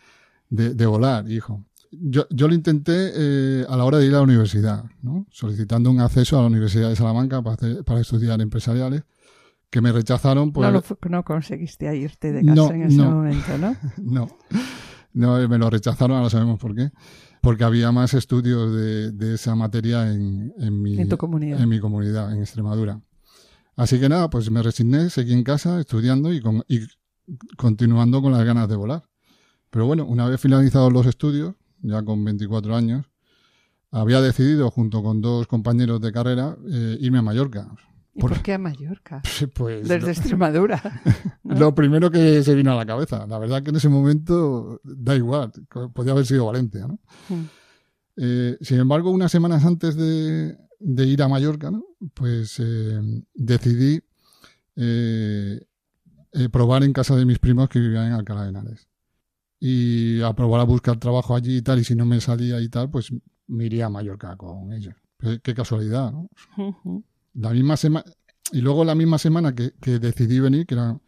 de, 0.49 0.73
de 0.73 0.85
volar, 0.85 1.29
hijo? 1.29 1.65
Yo, 1.91 2.27
yo 2.29 2.47
lo 2.47 2.53
intenté 2.53 3.11
eh, 3.15 3.65
a 3.67 3.75
la 3.75 3.83
hora 3.83 3.97
de 3.97 4.05
ir 4.05 4.11
a 4.13 4.17
la 4.17 4.21
universidad, 4.23 4.85
¿no? 5.01 5.25
solicitando 5.31 5.89
un 5.89 5.99
acceso 5.99 6.37
a 6.37 6.41
la 6.41 6.47
Universidad 6.47 6.89
de 6.89 6.95
Salamanca 6.95 7.41
para, 7.41 7.55
hacer- 7.55 7.83
para 7.83 7.99
estudiar 7.99 8.39
empresariales, 8.41 9.03
que 9.71 9.81
me 9.81 9.91
rechazaron 9.91 10.51
no, 10.71 10.71
lo 10.71 10.83
no 11.09 11.23
conseguiste 11.23 11.95
irte 11.95 12.31
de 12.31 12.41
casa 12.45 12.55
No, 12.55 12.71
en 12.71 12.83
ese 12.83 12.97
no. 12.97 13.11
momento, 13.11 13.57
¿no? 13.57 13.75
No, 13.97 14.27
no, 15.19 15.47
me 15.47 15.57
lo 15.57 15.69
rechazaron, 15.69 16.17
ahora 16.17 16.29
sabemos 16.29 16.59
por 16.59 16.75
qué. 16.75 16.91
Porque 17.41 17.63
había 17.63 17.91
más 17.91 18.13
estudios 18.13 18.73
de, 18.73 19.11
de 19.11 19.35
esa 19.35 19.55
materia 19.55 20.11
en, 20.11 20.53
en, 20.57 20.81
mi, 20.81 20.99
En 20.99 21.07
tu 21.09 21.17
comunidad. 21.17 21.61
en 21.61 21.69
mi 21.69 21.79
comunidad, 21.79 22.33
en 22.33 22.39
Extremadura. 22.41 23.01
Así 23.75 23.99
que 23.99 24.09
nada, 24.09 24.29
pues 24.29 24.51
me 24.51 24.61
resigné, 24.61 25.09
seguí 25.09 25.31
en 25.33 25.43
casa 25.43 25.79
estudiando 25.79 26.33
y, 26.33 26.41
con- 26.41 26.63
y 26.67 26.79
continuando 27.57 28.21
con 28.21 28.31
las 28.33 28.43
ganas 28.43 28.67
de 28.67 28.75
volar. 28.75 29.03
Pero 29.69 29.85
bueno, 29.85 30.05
una 30.05 30.27
vez 30.27 30.41
finalizados 30.41 30.91
los 30.91 31.05
estudios, 31.05 31.55
ya 31.81 32.03
con 32.03 32.23
24 32.25 32.75
años, 32.75 33.05
había 33.91 34.19
decidido, 34.21 34.69
junto 34.69 35.01
con 35.01 35.21
dos 35.21 35.47
compañeros 35.47 36.01
de 36.01 36.11
carrera, 36.11 36.57
eh, 36.69 36.97
irme 36.99 37.19
a 37.19 37.21
Mallorca. 37.21 37.69
¿Y 38.13 38.19
Por- 38.19 38.31
por 38.33 38.41
qué 38.41 38.53
a 38.55 38.57
Mallorca? 38.59 39.21
Pues 39.53 39.87
Desde 39.87 40.11
Extremadura. 40.11 40.81
¿no? 41.49 41.59
lo 41.59 41.75
primero 41.75 42.11
que 42.11 42.43
se 42.43 42.55
vino 42.55 42.71
a 42.71 42.75
la 42.75 42.85
cabeza. 42.85 43.25
La 43.27 43.39
verdad 43.39 43.63
que 43.63 43.69
en 43.69 43.75
ese 43.75 43.89
momento 43.89 44.79
da 44.83 45.15
igual, 45.15 45.51
podía 45.93 46.13
haber 46.13 46.25
sido 46.25 46.45
Valencia, 46.45 46.87
¿no? 46.87 46.99
Eh, 48.17 48.57
sin 48.61 48.79
embargo, 48.79 49.11
unas 49.11 49.31
semanas 49.31 49.65
antes 49.65 49.95
de, 49.95 50.57
de 50.79 51.05
ir 51.05 51.21
a 51.23 51.27
Mallorca, 51.27 51.71
¿no? 51.71 51.83
Pues 52.13 52.59
eh, 52.59 53.01
decidí 53.33 54.01
eh, 54.75 55.59
probar 56.51 56.83
en 56.83 56.93
casa 56.93 57.15
de 57.15 57.25
mis 57.25 57.39
primos 57.39 57.69
que 57.69 57.79
vivían 57.79 58.07
en 58.07 58.13
Alcalá 58.13 58.43
de 58.43 58.49
Henares. 58.49 58.87
Y 59.59 60.21
a 60.21 60.33
probar 60.33 60.61
a 60.61 60.65
buscar 60.65 60.97
trabajo 60.99 61.35
allí 61.35 61.57
y 61.57 61.61
tal, 61.61 61.79
y 61.79 61.83
si 61.83 61.95
no 61.95 62.05
me 62.05 62.21
salía 62.21 62.61
y 62.61 62.69
tal, 62.69 62.89
pues 62.89 63.11
me 63.47 63.65
iría 63.65 63.87
a 63.87 63.89
Mallorca 63.89 64.35
con 64.37 64.71
ellos. 64.71 64.95
Qué, 65.19 65.39
qué 65.41 65.53
casualidad, 65.53 66.13
la 67.33 67.49
misma 67.51 67.75
semana 67.75 68.05
y 68.51 68.61
luego 68.61 68.83
la 68.83 68.95
misma 68.95 69.17
semana 69.17 69.53
que, 69.53 69.73
que 69.81 69.99
decidí 69.99 70.39
venir, 70.39 70.65
que 70.65 70.75
era 70.75 70.99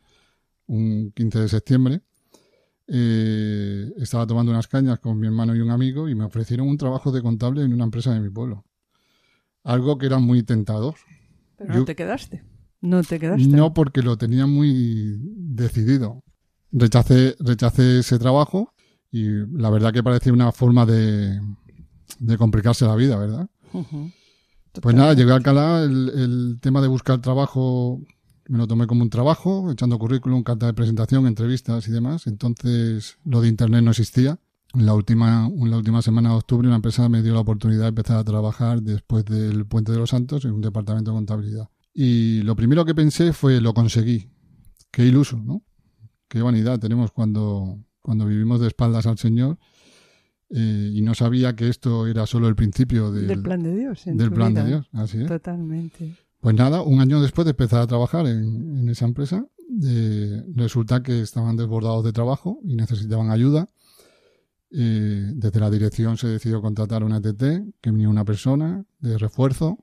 un 0.72 1.12
15 1.12 1.40
de 1.40 1.50
septiembre, 1.50 2.02
eh, 2.88 3.92
estaba 3.98 4.26
tomando 4.28 4.52
unas 4.52 4.68
cañas 4.68 5.00
con 5.00 5.20
mi 5.20 5.28
hermano 5.28 5.56
y 5.56 5.60
un 5.62 5.70
amigo 5.70 6.10
y 6.10 6.16
me 6.16 6.26
ofrecieron 6.26 6.68
un 6.68 6.78
trabajo 6.78 7.12
de 7.12 7.22
contable 7.22 7.64
en 7.64 7.74
una 7.74 7.84
empresa 7.84 8.14
de 8.14 8.20
mi 8.20 8.30
pueblo. 8.30 8.66
Algo 9.64 9.98
que 9.98 10.08
era 10.08 10.18
muy 10.20 10.44
tentador. 10.44 10.96
Pero 11.58 11.74
Yo- 11.74 11.80
no 11.82 11.86
te 11.86 11.96
quedaste. 11.96 12.44
No 12.82 13.04
te 13.04 13.20
quedaste. 13.20 13.48
No 13.48 13.74
porque 13.74 14.02
lo 14.02 14.18
tenía 14.18 14.48
muy 14.48 15.18
decidido. 15.22 16.24
Rechacé, 16.72 17.36
rechacé 17.40 18.00
ese 18.00 18.18
trabajo 18.18 18.74
y 19.12 19.26
la 19.56 19.70
verdad 19.70 19.94
que 19.94 20.02
parecía 20.02 20.34
una 20.34 20.52
forma 20.52 20.86
de, 20.86 21.40
de 22.20 22.38
complicarse 22.38 22.86
la 22.86 22.96
vida, 22.96 23.18
¿verdad? 23.18 23.48
Pues 24.82 24.96
nada, 24.96 25.14
llegué 25.14 25.32
a 25.32 25.36
Alcalá, 25.36 25.84
el, 25.84 26.10
el 26.16 26.60
tema 26.62 26.82
de 26.82 26.88
buscar 26.88 27.22
trabajo 27.22 28.02
me 28.52 28.58
lo 28.58 28.68
tomé 28.68 28.86
como 28.86 29.02
un 29.04 29.10
trabajo, 29.10 29.72
echando 29.72 29.98
currículum, 29.98 30.44
carta 30.44 30.66
de 30.66 30.74
presentación, 30.74 31.26
entrevistas 31.26 31.88
y 31.88 31.92
demás. 31.92 32.28
Entonces 32.28 33.18
lo 33.24 33.40
de 33.40 33.48
internet 33.48 33.82
no 33.82 33.92
existía. 33.92 34.40
En 34.74 34.86
la 34.86 34.94
última, 34.94 35.48
en 35.48 35.72
la 35.72 35.78
última 35.78 36.02
semana 36.02 36.30
de 36.32 36.36
octubre 36.36 36.68
una 36.68 36.76
empresa 36.76 37.08
me 37.08 37.22
dio 37.22 37.34
la 37.34 37.40
oportunidad 37.40 37.84
de 37.84 37.88
empezar 37.90 38.18
a 38.18 38.24
trabajar 38.26 38.82
después 38.82 39.24
del 39.24 39.66
Puente 39.66 39.94
de 39.94 40.00
los 40.00 40.10
Santos 40.10 40.44
en 40.44 40.52
un 40.52 40.60
departamento 40.62 41.12
de 41.12 41.16
contabilidad. 41.16 41.70
Y 41.94 42.42
lo 42.42 42.56
primero 42.58 42.84
que 42.84 42.94
pensé 42.94 43.32
fue, 43.32 43.62
lo 43.62 43.74
conseguí. 43.74 44.30
Qué 44.92 45.06
iluso, 45.06 45.38
¿no? 45.38 45.64
Qué 46.28 46.42
vanidad 46.42 46.78
tenemos 46.78 47.12
cuando, 47.12 47.80
cuando 48.02 48.26
vivimos 48.26 48.60
de 48.60 48.68
espaldas 48.68 49.06
al 49.08 49.18
Señor 49.18 49.60
eh, 50.50 50.92
y 50.94 51.02
no 51.02 51.14
sabía 51.14 51.56
que 51.56 51.70
esto 51.70 52.06
era 52.06 52.26
solo 52.26 52.50
el 52.50 52.56
principio 52.56 53.12
del, 53.14 53.28
Del 53.28 53.42
plan 53.42 53.64
de 53.64 53.76
Dios. 53.78 54.04
del 54.06 54.32
plan 54.32 54.52
vida. 54.54 54.64
de 54.64 54.70
Dios. 54.70 54.90
Así 54.92 55.22
es. 55.22 55.28
Totalmente. 55.28 56.16
Pues 56.42 56.56
nada, 56.56 56.82
un 56.82 57.00
año 57.00 57.22
después 57.22 57.46
de 57.46 57.52
empezar 57.52 57.82
a 57.82 57.88
trabajar 57.88 58.26
en, 58.26 58.80
en 58.80 58.90
esa 58.90 59.06
empresa, 59.06 59.46
eh, 59.84 60.44
resulta 60.56 61.02
que 61.02 61.22
estaban 61.22 61.56
desbordados 61.56 62.04
de 62.04 62.12
trabajo 62.12 62.60
y 62.64 62.76
necesitaban 62.76 63.32
ayuda. 63.32 63.68
Eh, 64.72 65.32
desde 65.36 65.60
la 65.60 65.70
dirección 65.70 66.18
se 66.18 66.28
decidió 66.28 66.62
contratar 66.62 67.04
una 67.04 67.22
TT, 67.22 67.74
que 67.82 67.92
venía 67.92 68.10
una 68.10 68.26
persona 68.26 68.84
de 69.00 69.18
refuerzo. 69.18 69.78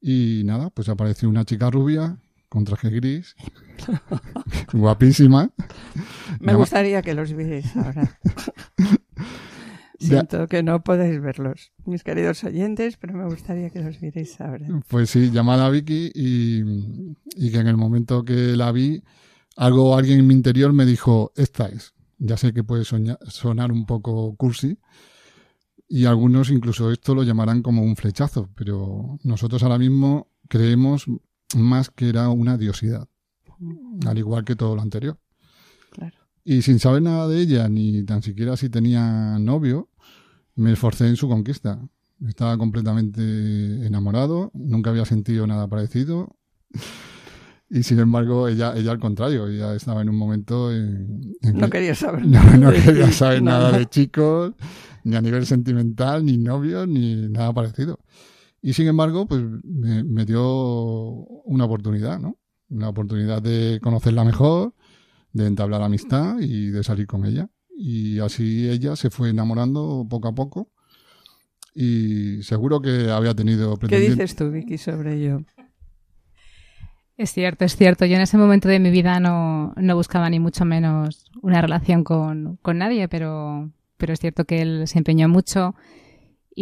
Y 0.00 0.42
nada, 0.44 0.70
pues 0.70 0.88
apareció 0.88 1.28
una 1.28 1.44
chica 1.44 1.70
rubia 1.70 2.18
con 2.48 2.64
traje 2.64 2.90
gris, 2.90 3.36
guapísima. 4.72 5.50
Me 6.40 6.54
gustaría 6.54 7.02
que 7.02 7.14
los 7.14 7.32
vierais 7.32 7.76
ahora. 7.76 8.18
Ya. 10.00 10.08
Siento 10.08 10.48
que 10.48 10.62
no 10.62 10.82
podéis 10.82 11.20
verlos, 11.20 11.72
mis 11.84 12.02
queridos 12.02 12.42
oyentes, 12.44 12.96
pero 12.96 13.12
me 13.14 13.26
gustaría 13.26 13.68
que 13.70 13.82
los 13.82 14.00
vierais 14.00 14.40
ahora. 14.40 14.66
Pues 14.88 15.10
sí, 15.10 15.30
llamada 15.30 15.68
Vicky 15.68 16.10
y, 16.14 16.62
y 17.36 17.50
que 17.52 17.58
en 17.58 17.66
el 17.66 17.76
momento 17.76 18.24
que 18.24 18.56
la 18.56 18.72
vi, 18.72 19.02
algo, 19.56 19.94
alguien 19.94 20.20
en 20.20 20.26
mi 20.26 20.32
interior 20.34 20.72
me 20.72 20.86
dijo, 20.86 21.32
esta 21.36 21.66
es. 21.68 21.92
Ya 22.18 22.38
sé 22.38 22.54
que 22.54 22.64
puede 22.64 22.84
soña- 22.84 23.18
sonar 23.28 23.72
un 23.72 23.84
poco 23.84 24.34
cursi 24.36 24.78
y 25.86 26.06
algunos 26.06 26.50
incluso 26.50 26.90
esto 26.90 27.14
lo 27.14 27.22
llamarán 27.22 27.60
como 27.62 27.82
un 27.82 27.94
flechazo, 27.96 28.48
pero 28.54 29.18
nosotros 29.22 29.62
ahora 29.62 29.76
mismo 29.78 30.28
creemos 30.48 31.04
más 31.56 31.90
que 31.90 32.08
era 32.08 32.30
una 32.30 32.56
diosidad, 32.56 33.06
al 34.06 34.16
igual 34.18 34.44
que 34.46 34.56
todo 34.56 34.76
lo 34.76 34.80
anterior. 34.82 35.18
Claro. 35.90 36.16
Y 36.42 36.62
sin 36.62 36.78
saber 36.78 37.02
nada 37.02 37.28
de 37.28 37.38
ella, 37.42 37.68
ni 37.68 38.02
tan 38.04 38.22
siquiera 38.22 38.56
si 38.56 38.70
tenía 38.70 39.38
novio, 39.38 39.89
me 40.56 40.72
esforcé 40.72 41.08
en 41.08 41.16
su 41.16 41.28
conquista. 41.28 41.80
Estaba 42.26 42.58
completamente 42.58 43.22
enamorado, 43.86 44.50
nunca 44.54 44.90
había 44.90 45.04
sentido 45.06 45.46
nada 45.46 45.68
parecido. 45.68 46.36
Y 47.72 47.84
sin 47.84 48.00
embargo, 48.00 48.48
ella, 48.48 48.74
ella 48.76 48.90
al 48.90 48.98
contrario, 48.98 49.46
ella 49.46 49.74
estaba 49.76 50.02
en 50.02 50.08
un 50.08 50.16
momento 50.16 50.72
en, 50.72 51.36
en 51.40 51.56
No 51.56 51.70
que 51.70 51.70
quería 51.70 51.94
saber 51.94 52.26
no, 52.26 52.42
nada 52.42 52.56
no 52.56 52.72
de 52.72 52.82
quería 52.82 53.12
saber 53.12 53.42
nada 53.42 53.70
nada. 53.70 53.72
de 53.72 53.86
chicos, 53.88 54.54
ni 55.04 55.16
a 55.16 55.20
nivel 55.22 55.46
sentimental, 55.46 56.24
ni 56.24 56.36
novios, 56.36 56.88
ni 56.88 57.28
nada 57.28 57.52
parecido. 57.52 58.00
Y 58.62 58.72
sin 58.74 58.88
embargo, 58.88 59.26
pues 59.26 59.42
me, 59.64 60.04
me 60.04 60.24
dio 60.26 60.42
una 61.44 61.64
oportunidad, 61.64 62.18
¿no? 62.18 62.38
Una 62.68 62.88
oportunidad 62.88 63.40
de 63.42 63.80
conocerla 63.82 64.24
mejor, 64.24 64.74
de 65.32 65.46
entablar 65.46 65.82
amistad 65.82 66.40
y 66.40 66.70
de 66.70 66.82
salir 66.84 67.06
con 67.06 67.24
ella. 67.24 67.48
Y 67.82 68.18
así 68.18 68.68
ella 68.68 68.94
se 68.94 69.08
fue 69.08 69.30
enamorando 69.30 70.06
poco 70.06 70.28
a 70.28 70.34
poco. 70.34 70.68
Y 71.74 72.42
seguro 72.42 72.82
que 72.82 73.10
había 73.10 73.34
tenido 73.34 73.78
¿Qué 73.78 74.00
dices 74.00 74.36
tú, 74.36 74.50
Vicky, 74.50 74.76
sobre 74.76 75.14
ello? 75.14 75.40
Es 77.16 77.32
cierto, 77.32 77.64
es 77.64 77.76
cierto. 77.76 78.04
Yo 78.04 78.16
en 78.16 78.20
ese 78.20 78.36
momento 78.36 78.68
de 78.68 78.80
mi 78.80 78.90
vida 78.90 79.18
no, 79.18 79.72
no 79.76 79.96
buscaba 79.96 80.28
ni 80.28 80.38
mucho 80.38 80.66
menos 80.66 81.24
una 81.40 81.62
relación 81.62 82.04
con, 82.04 82.58
con 82.60 82.76
nadie, 82.76 83.08
pero, 83.08 83.70
pero 83.96 84.12
es 84.12 84.20
cierto 84.20 84.44
que 84.44 84.60
él 84.60 84.86
se 84.86 84.98
empeñó 84.98 85.30
mucho 85.30 85.74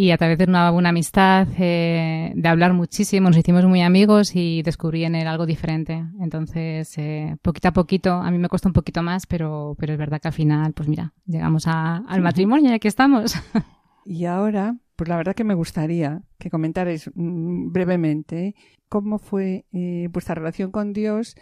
y 0.01 0.13
a 0.13 0.17
través 0.17 0.39
de 0.39 0.45
una 0.45 0.71
buena 0.71 0.91
amistad, 0.91 1.49
eh, 1.59 2.33
de 2.35 2.49
hablar 2.49 2.73
muchísimo, 2.73 3.29
nos 3.31 3.37
hicimos 3.37 3.65
muy 3.65 3.83
amigos 3.83 4.37
y 4.37 4.63
descubrí 4.63 5.05
en 5.05 5.17
él 5.17 5.27
algo 5.27 5.45
diferente. 5.45 6.05
Entonces, 6.21 6.97
eh, 6.99 7.37
poquito 7.43 7.69
a 7.69 7.73
poquito, 7.73 8.13
a 8.13 8.31
mí 8.31 8.39
me 8.39 8.49
costó 8.49 8.69
un 8.69 8.75
poquito 8.75 9.03
más, 9.03 9.27
pero, 9.27 9.75
pero 9.79 9.93
es 9.95 9.99
verdad 9.99 10.21
que 10.21 10.29
al 10.29 10.35
final, 10.35 10.73
pues 10.73 10.89
mira, 10.89 11.13
llegamos 11.27 11.67
a- 11.67 11.97
al 12.07 12.21
matrimonio 12.21 12.71
y 12.71 12.75
aquí 12.75 12.87
estamos. 12.89 13.35
Y 14.11 14.25
ahora, 14.25 14.75
pues 14.97 15.07
la 15.09 15.17
verdad 15.19 15.35
que 15.35 15.45
me 15.45 15.53
gustaría 15.53 16.23
que 16.39 16.49
comentarais 16.49 17.11
mm, 17.15 17.73
brevemente 17.73 18.55
cómo 18.89 19.19
fue 19.19 19.67
eh, 19.73 20.09
vuestra 20.11 20.35
relación 20.35 20.71
con 20.71 20.95
Dios 20.95 21.37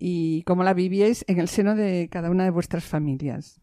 y 0.00 0.42
cómo 0.42 0.64
la 0.64 0.74
vivíais 0.74 1.24
en 1.28 1.38
el 1.38 1.46
seno 1.46 1.76
de 1.76 2.08
cada 2.10 2.28
una 2.30 2.42
de 2.42 2.50
vuestras 2.50 2.82
familias. 2.84 3.60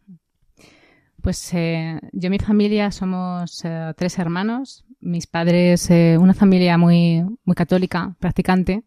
Pues 1.25 1.51
eh, 1.55 1.99
yo 2.11 2.27
y 2.27 2.29
mi 2.29 2.37
familia 2.37 2.91
somos 2.91 3.65
eh, 3.65 3.93
tres 3.97 4.19
hermanos. 4.19 4.85
Mis 5.01 5.25
padres, 5.25 5.89
eh, 5.89 6.19
una 6.19 6.35
familia 6.35 6.77
muy, 6.77 7.25
muy 7.45 7.55
católica, 7.55 8.15
practicante. 8.19 8.83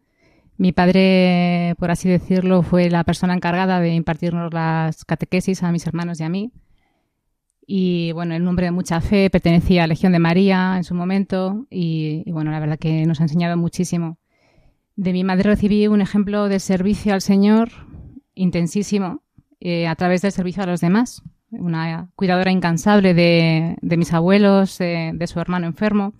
Mi 0.57 0.70
padre, 0.70 1.74
por 1.81 1.90
así 1.90 2.09
decirlo, 2.09 2.62
fue 2.62 2.90
la 2.90 3.03
persona 3.03 3.35
encargada 3.35 3.81
de 3.81 3.92
impartirnos 3.92 4.55
las 4.55 5.05
catequesis 5.05 5.64
a 5.64 5.72
mis 5.72 5.85
hermanos 5.88 6.20
y 6.20 6.22
a 6.22 6.29
mí. 6.29 6.53
Y 7.66 8.12
bueno, 8.12 8.37
el 8.37 8.44
nombre 8.44 8.66
de 8.66 8.70
mucha 8.70 9.01
fe, 9.01 9.31
pertenecía 9.31 9.83
a 9.83 9.88
Legión 9.88 10.12
de 10.12 10.20
María 10.20 10.74
en 10.77 10.85
su 10.85 10.94
momento 10.94 11.66
y, 11.70 12.22
bueno, 12.31 12.53
la 12.53 12.61
verdad 12.61 12.79
que 12.79 13.05
nos 13.05 13.18
ha 13.18 13.24
enseñado 13.24 13.57
muchísimo. 13.57 14.16
De 14.94 15.12
mi 15.12 15.24
madre 15.24 15.51
recibí 15.51 15.88
un 15.88 16.03
ejemplo 16.03 16.48
de 16.48 16.61
servicio 16.61 17.14
al 17.14 17.20
Señor 17.20 17.70
intensísimo 18.37 19.24
a 19.88 19.94
través 19.96 20.22
del 20.22 20.31
servicio 20.31 20.62
a 20.62 20.66
los 20.66 20.81
demás. 20.81 21.24
Una 21.50 22.11
cuidadora 22.14 22.50
incansable 22.50 23.14
de, 23.14 23.76
de 23.80 23.96
mis 23.96 24.12
abuelos, 24.12 24.78
de, 24.78 25.26
su 25.26 25.40
hermano 25.40 25.66
enfermo. 25.66 26.14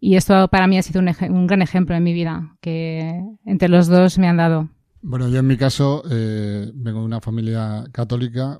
Y 0.00 0.16
esto 0.16 0.48
para 0.48 0.66
mí 0.66 0.78
ha 0.78 0.82
sido 0.82 1.00
un, 1.00 1.10
un 1.30 1.46
gran 1.46 1.62
ejemplo 1.62 1.94
en 1.94 2.02
mi 2.02 2.12
vida, 2.12 2.56
que 2.60 3.22
entre 3.44 3.68
los 3.68 3.86
dos 3.88 4.18
me 4.18 4.28
han 4.28 4.36
dado. 4.36 4.68
Bueno, 5.02 5.28
yo 5.28 5.38
en 5.38 5.46
mi 5.46 5.56
caso 5.56 6.02
eh, 6.10 6.70
vengo 6.74 7.00
de 7.00 7.06
una 7.06 7.20
familia 7.22 7.84
católica, 7.90 8.58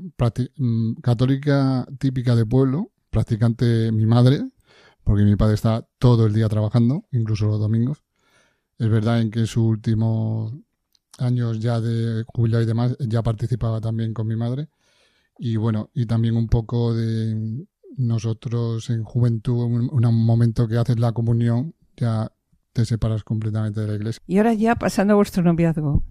mm, 0.56 0.94
católica 1.02 1.86
típica 1.98 2.34
de 2.34 2.46
pueblo, 2.46 2.92
practicante 3.10 3.92
mi 3.92 4.06
madre, 4.06 4.40
porque 5.04 5.24
mi 5.24 5.36
padre 5.36 5.54
está 5.54 5.86
todo 5.98 6.26
el 6.26 6.32
día 6.32 6.48
trabajando, 6.48 7.04
incluso 7.12 7.46
los 7.46 7.60
domingos. 7.60 8.02
Es 8.78 8.88
verdad 8.88 9.20
en 9.20 9.30
que 9.30 9.40
en 9.40 9.46
sus 9.46 9.64
últimos 9.64 10.54
años 11.18 11.60
ya 11.60 11.80
de 11.80 12.24
jubilado 12.26 12.62
y 12.62 12.66
demás 12.66 12.96
ya 13.00 13.22
participaba 13.22 13.80
también 13.82 14.14
con 14.14 14.26
mi 14.26 14.36
madre. 14.36 14.68
Y 15.42 15.56
bueno, 15.56 15.88
y 15.94 16.04
también 16.04 16.36
un 16.36 16.48
poco 16.48 16.92
de 16.94 17.64
nosotros 17.96 18.90
en 18.90 19.04
juventud, 19.04 19.64
un, 19.64 19.88
un 19.90 20.26
momento 20.26 20.68
que 20.68 20.76
haces 20.76 21.00
la 21.00 21.12
comunión, 21.12 21.74
ya 21.96 22.30
te 22.74 22.84
separas 22.84 23.24
completamente 23.24 23.80
de 23.80 23.88
la 23.88 23.94
iglesia. 23.94 24.22
Y 24.26 24.36
ahora 24.36 24.52
ya 24.52 24.74
pasando 24.74 25.14
a 25.14 25.16
vuestro 25.16 25.42
noviazgo. 25.42 26.02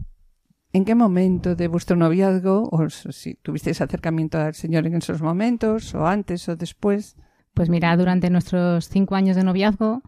¿En 0.74 0.84
qué 0.84 0.96
momento 0.96 1.56
de 1.56 1.68
vuestro 1.68 1.96
noviazgo, 1.96 2.70
o 2.72 2.90
si 2.90 3.36
tuvisteis 3.36 3.82
acercamiento 3.82 4.40
al 4.40 4.56
Señor 4.56 4.88
en 4.88 4.96
esos 4.96 5.22
momentos, 5.22 5.94
o 5.94 6.08
antes 6.08 6.50
o 6.50 6.56
después? 6.56 7.16
Pues 7.54 7.70
mira, 7.70 7.96
durante 7.98 8.32
nuestros 8.32 8.90
cinco 8.90 9.14
años 9.14 9.36
de 9.36 9.44
noviazgo 9.44 10.02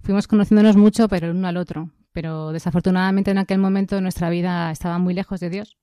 fuimos 0.00 0.26
conociéndonos 0.26 0.78
mucho, 0.78 1.08
pero 1.08 1.26
el 1.26 1.36
uno 1.36 1.46
al 1.46 1.58
otro. 1.58 1.90
Pero 2.14 2.52
desafortunadamente 2.52 3.32
en 3.32 3.38
aquel 3.38 3.58
momento 3.58 4.00
nuestra 4.00 4.30
vida 4.30 4.70
estaba 4.70 4.96
muy 4.96 5.12
lejos 5.12 5.40
de 5.40 5.50
Dios 5.50 5.76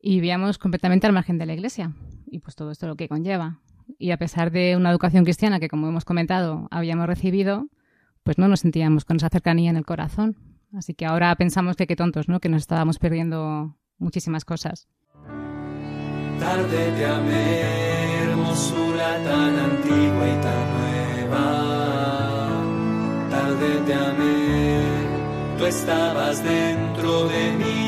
y 0.00 0.16
vivíamos 0.16 0.58
completamente 0.58 1.06
al 1.06 1.12
margen 1.12 1.38
de 1.38 1.46
la 1.46 1.54
iglesia 1.54 1.92
y 2.30 2.40
pues 2.40 2.54
todo 2.56 2.70
esto 2.70 2.86
lo 2.86 2.96
que 2.96 3.08
conlleva. 3.08 3.60
Y 3.98 4.10
a 4.10 4.18
pesar 4.18 4.50
de 4.50 4.76
una 4.76 4.90
educación 4.90 5.24
cristiana 5.24 5.60
que, 5.60 5.68
como 5.68 5.88
hemos 5.88 6.04
comentado, 6.04 6.68
habíamos 6.70 7.06
recibido, 7.06 7.68
pues 8.22 8.36
no 8.38 8.46
nos 8.48 8.60
sentíamos 8.60 9.04
con 9.04 9.16
esa 9.16 9.30
cercanía 9.30 9.70
en 9.70 9.76
el 9.76 9.86
corazón. 9.86 10.36
Así 10.74 10.92
que 10.94 11.06
ahora 11.06 11.34
pensamos 11.36 11.76
que 11.76 11.86
qué 11.86 11.96
tontos, 11.96 12.28
¿no? 12.28 12.40
Que 12.40 12.50
nos 12.50 12.62
estábamos 12.62 12.98
perdiendo 12.98 13.78
muchísimas 13.96 14.44
cosas. 14.44 14.88
Tarde 16.38 16.92
te 16.96 17.06
amé, 17.06 17.62
hermosura 18.22 19.24
tan 19.24 19.58
antigua 19.58 20.28
y 20.28 20.40
tan 20.42 20.70
nueva. 20.76 21.44
Tarde 23.30 23.80
te 23.86 23.94
amé, 23.94 24.82
tú 25.56 25.64
estabas 25.64 26.44
dentro 26.44 27.26
de 27.28 27.52
mí 27.52 27.87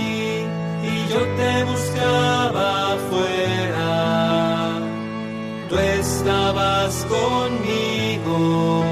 yo 1.21 1.27
te 1.37 1.65
buscaba 1.65 2.95
afuera. 2.95 4.79
Tú 5.69 5.77
estabas 5.77 7.07
conmigo, 7.07 8.85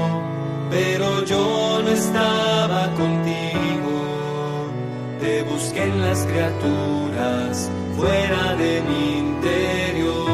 pero 0.69 1.25
yo 1.25 1.81
no 1.83 1.89
estaba 1.89 2.93
contigo. 2.95 4.69
Te 5.19 5.43
busqué 5.43 5.83
en 5.83 6.01
las 6.01 6.25
criaturas, 6.25 7.71
fuera 7.97 8.55
de 8.55 8.81
mi 8.87 9.17
interior. 9.17 10.29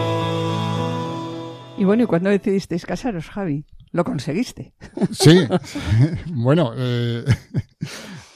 Y 1.77 1.84
bueno, 1.86 2.03
¿y 2.03 2.08
cuándo 2.08 2.29
decidisteis 2.29 2.86
casaros, 2.86 3.29
Javi? 3.29 3.65
¿Lo 3.91 4.03
conseguiste? 4.03 4.73
Sí, 5.12 5.47
bueno, 6.27 6.73
eh, 6.75 7.23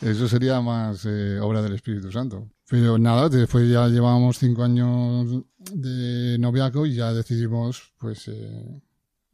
eso 0.02 0.28
sería 0.28 0.62
más 0.62 1.06
eh, 1.06 1.40
obra 1.40 1.62
del 1.62 1.74
Espíritu 1.74 2.12
Santo. 2.12 2.50
Pero 2.70 2.98
nada, 2.98 3.30
después 3.30 3.70
ya 3.70 3.88
llevábamos 3.88 4.38
cinco 4.38 4.64
años 4.64 5.44
de 5.74 6.38
noviazgo 6.40 6.86
y 6.86 6.96
ya 6.96 7.14
decidimos, 7.14 7.94
pues, 7.98 8.28
eh, 8.28 8.82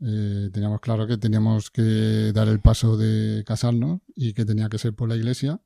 eh, 0.01 0.49
teníamos 0.51 0.82
claro 0.82 1.08
que 1.08 1.17
teníamos 1.17 1.71
que 1.71 2.32
dar 2.34 2.47
el 2.47 2.60
paso 2.60 2.97
de 2.97 3.43
casarnos 3.45 4.01
y 4.15 4.34
que 4.34 4.45
tenía 4.45 4.69
que 4.69 4.78
ser 4.78 4.93
por 4.93 5.10
la 5.10 5.15
iglesia. 5.15 5.62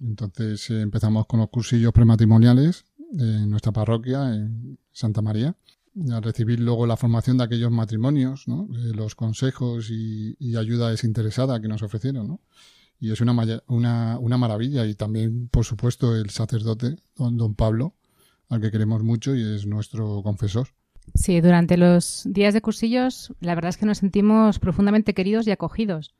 Entonces 0.00 0.70
eh, 0.70 0.80
empezamos 0.82 1.26
con 1.26 1.40
los 1.40 1.50
cursillos 1.50 1.92
prematrimoniales 1.92 2.84
en 3.18 3.50
nuestra 3.50 3.72
parroquia, 3.72 4.34
en 4.34 4.78
Santa 4.92 5.22
María 5.22 5.56
a 6.12 6.20
recibir 6.20 6.60
luego 6.60 6.86
la 6.86 6.96
formación 6.96 7.38
de 7.38 7.44
aquellos 7.44 7.70
matrimonios, 7.70 8.46
¿no? 8.48 8.68
Eh, 8.74 8.92
los 8.94 9.14
consejos 9.14 9.90
y, 9.90 10.36
y, 10.38 10.56
ayuda 10.56 10.90
desinteresada 10.90 11.60
que 11.60 11.68
nos 11.68 11.82
ofrecieron, 11.82 12.28
¿no? 12.28 12.40
Y 12.98 13.12
es 13.12 13.20
una, 13.20 13.32
una, 13.66 14.18
una, 14.18 14.38
maravilla. 14.38 14.86
Y 14.86 14.94
también, 14.94 15.48
por 15.48 15.64
supuesto, 15.64 16.16
el 16.16 16.30
sacerdote, 16.30 16.96
don, 17.16 17.36
don 17.36 17.54
Pablo, 17.54 17.94
al 18.48 18.60
que 18.60 18.70
queremos 18.70 19.02
mucho 19.02 19.34
y 19.34 19.54
es 19.54 19.66
nuestro 19.66 20.22
confesor. 20.22 20.68
Sí, 21.14 21.40
durante 21.40 21.76
los 21.76 22.22
días 22.26 22.54
de 22.54 22.60
cursillos, 22.60 23.32
la 23.40 23.54
verdad 23.54 23.70
es 23.70 23.76
que 23.76 23.86
nos 23.86 23.98
sentimos 23.98 24.58
profundamente 24.58 25.14
queridos 25.14 25.46
y 25.46 25.50
acogidos. 25.50 26.14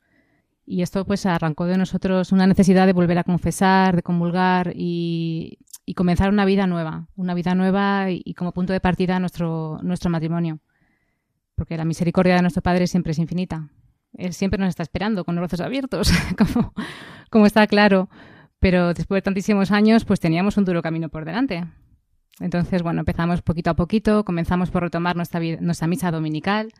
Y 0.65 0.81
esto 0.81 1.05
pues 1.05 1.25
arrancó 1.25 1.65
de 1.65 1.77
nosotros 1.77 2.31
una 2.31 2.45
necesidad 2.45 2.85
de 2.85 2.93
volver 2.93 3.17
a 3.17 3.23
confesar, 3.23 3.95
de 3.95 4.03
comulgar 4.03 4.73
y, 4.75 5.59
y 5.85 5.93
comenzar 5.93 6.29
una 6.29 6.43
vida 6.43 6.67
nueva, 6.67 7.07
una 7.15 7.33
vida 7.33 7.55
nueva 7.55 8.11
y, 8.11 8.21
y, 8.25 8.33
como 8.33 8.51
punto 8.51 8.73
de 8.73 8.81
partida 8.81 9.19
nuestro, 9.19 9.79
nuestro 9.81 10.09
matrimonio. 10.09 10.59
Porque 11.55 11.77
la 11.77 11.85
misericordia 11.85 12.35
de 12.35 12.41
nuestro 12.41 12.61
Padre 12.61 12.87
siempre 12.87 13.13
es 13.13 13.19
infinita. 13.19 13.69
Él 14.17 14.33
siempre 14.33 14.59
nos 14.59 14.69
está 14.69 14.83
esperando 14.83 15.23
con 15.23 15.35
los 15.35 15.41
brazos 15.41 15.61
abiertos, 15.61 16.11
como, 17.29 17.45
está 17.45 17.67
claro. 17.67 18.09
Pero 18.59 18.93
después 18.95 19.17
de 19.17 19.21
tantísimos 19.21 19.71
años, 19.71 20.03
pues 20.03 20.19
teníamos 20.19 20.57
un 20.57 20.65
duro 20.65 20.81
camino 20.81 21.09
por 21.09 21.25
delante. 21.25 21.63
Entonces, 22.39 22.81
bueno, 22.81 23.01
empezamos 23.01 23.43
poquito 23.43 23.69
a 23.69 23.75
poquito, 23.75 24.23
comenzamos 24.23 24.71
por 24.71 24.81
retomar 24.83 25.15
nuestra, 25.15 25.39
nuestra 25.59 25.87
misa 25.87 26.09
dominical. 26.09 26.73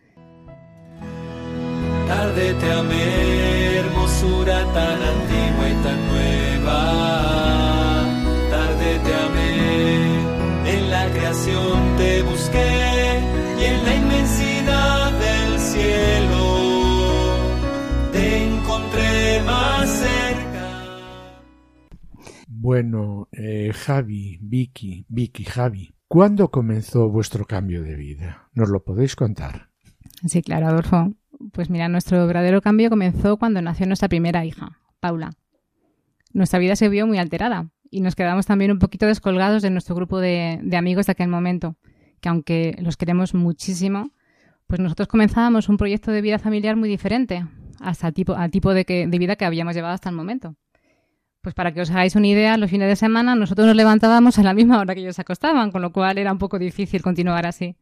Tarde 2.07 2.53
te 2.53 2.71
amé, 2.71 3.75
hermosura 3.77 4.63
tan 4.73 5.01
antigua 5.01 5.69
y 5.69 5.73
tan 5.83 6.07
nueva. 6.07 6.79
Tarde 8.49 8.99
te 9.05 9.13
amé, 9.13 10.77
en 10.77 10.89
la 10.89 11.09
creación 11.09 11.97
te 11.97 12.21
busqué 12.23 13.19
y 13.59 13.63
en 13.65 13.85
la 13.85 13.95
inmensidad 13.95 15.06
más 19.47 19.89
cerca. 19.89 21.37
Bueno, 22.47 23.29
eh, 23.31 23.71
Javi, 23.73 24.37
Vicky, 24.41 25.05
Vicky, 25.07 25.45
Javi, 25.45 25.95
¿cuándo 26.07 26.51
comenzó 26.51 27.09
vuestro 27.09 27.45
cambio 27.45 27.81
de 27.81 27.95
vida? 27.95 28.49
¿Nos 28.53 28.69
lo 28.69 28.83
podéis 28.83 29.15
contar? 29.15 29.69
Sí, 30.25 30.41
claro, 30.41 30.67
Adolfo. 30.67 31.13
Pues 31.53 31.69
mira, 31.69 31.87
nuestro 31.87 32.25
verdadero 32.27 32.61
cambio 32.61 32.89
comenzó 32.89 33.37
cuando 33.37 33.61
nació 33.61 33.85
nuestra 33.85 34.09
primera 34.09 34.43
hija, 34.43 34.79
Paula. 34.99 35.31
Nuestra 36.33 36.59
vida 36.59 36.75
se 36.75 36.89
vio 36.89 37.07
muy 37.07 37.19
alterada 37.19 37.69
y 37.89 38.01
nos 38.01 38.15
quedamos 38.15 38.45
también 38.45 38.71
un 38.71 38.79
poquito 38.79 39.05
descolgados 39.05 39.61
de 39.61 39.69
nuestro 39.69 39.95
grupo 39.95 40.19
de, 40.19 40.59
de 40.61 40.77
amigos 40.77 41.05
de 41.05 41.13
aquel 41.13 41.29
momento, 41.29 41.77
que 42.19 42.29
aunque 42.29 42.75
los 42.79 42.97
queremos 42.97 43.33
muchísimo, 43.33 44.11
pues 44.65 44.81
nosotros 44.81 45.07
comenzábamos 45.07 45.69
un 45.69 45.77
proyecto 45.77 46.11
de 46.11 46.21
vida 46.21 46.39
familiar 46.39 46.75
muy 46.75 46.89
diferente 46.89 47.45
hasta 47.79 48.11
tipo, 48.11 48.33
al 48.33 48.51
tipo 48.51 48.73
de, 48.73 48.85
que, 48.85 49.07
de 49.07 49.19
vida 49.19 49.35
que 49.35 49.45
habíamos 49.45 49.75
llevado 49.75 49.93
hasta 49.93 50.09
el 50.09 50.15
momento. 50.15 50.55
Pues 51.41 51.55
para 51.55 51.73
que 51.73 51.81
os 51.81 51.91
hagáis 51.91 52.15
una 52.15 52.27
idea, 52.27 52.57
los 52.57 52.69
fines 52.69 52.89
de 52.89 52.95
semana 52.95 53.35
nosotros 53.35 53.67
nos 53.67 53.75
levantábamos 53.75 54.37
a 54.39 54.43
la 54.43 54.53
misma 54.53 54.79
hora 54.79 54.93
que 54.95 55.01
ellos 55.01 55.15
se 55.15 55.21
acostaban, 55.21 55.71
con 55.71 55.81
lo 55.81 55.91
cual 55.91 56.17
era 56.17 56.31
un 56.31 56.37
poco 56.39 56.59
difícil 56.59 57.01
continuar 57.01 57.45
así. 57.45 57.75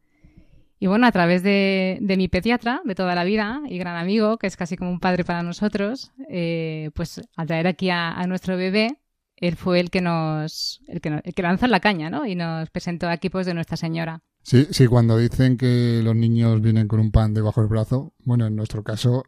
Y 0.80 0.88
bueno, 0.88 1.08
a 1.08 1.12
través 1.12 1.42
de, 1.42 1.98
de, 2.02 2.18
mi 2.18 2.28
pediatra 2.28 2.82
de 2.84 2.96
toda 2.96 3.16
la 3.16 3.24
vida 3.24 3.62
y 3.68 3.78
gran 3.78 3.96
amigo, 3.96 4.38
que 4.38 4.48
es 4.48 4.58
casi 4.58 4.76
como 4.76 4.92
un 4.92 5.00
padre 5.00 5.24
para 5.24 5.42
nosotros, 5.42 6.12
eh, 6.30 6.92
pues 6.94 7.22
al 7.36 7.48
traer 7.48 7.68
aquí 7.68 7.90
a, 7.90 8.12
a, 8.12 8.28
nuestro 8.28 8.58
bebé, 8.58 9.00
él 9.38 9.56
fue 9.56 9.80
el 9.80 9.90
que 9.90 10.02
nos, 10.02 10.82
el 10.88 11.00
que, 11.00 11.22
el 11.24 11.34
que 11.34 11.42
lanzó 11.42 11.68
la 11.68 11.80
caña, 11.80 12.10
¿no? 12.10 12.26
Y 12.26 12.36
nos 12.36 12.70
presentó 12.70 13.08
a 13.08 13.14
equipos 13.14 13.46
de 13.46 13.54
Nuestra 13.54 13.78
Señora. 13.78 14.22
Sí, 14.44 14.68
sí, 14.70 14.86
cuando 14.88 15.18
dicen 15.18 15.58
que 15.58 16.02
los 16.04 16.16
niños 16.16 16.62
vienen 16.62 16.88
con 16.88 17.00
un 17.00 17.12
pan 17.12 17.34
debajo 17.34 17.62
del 17.62 17.70
brazo, 17.70 18.14
bueno, 18.24 18.46
en 18.46 18.56
nuestro 18.56 18.84
caso, 18.84 19.24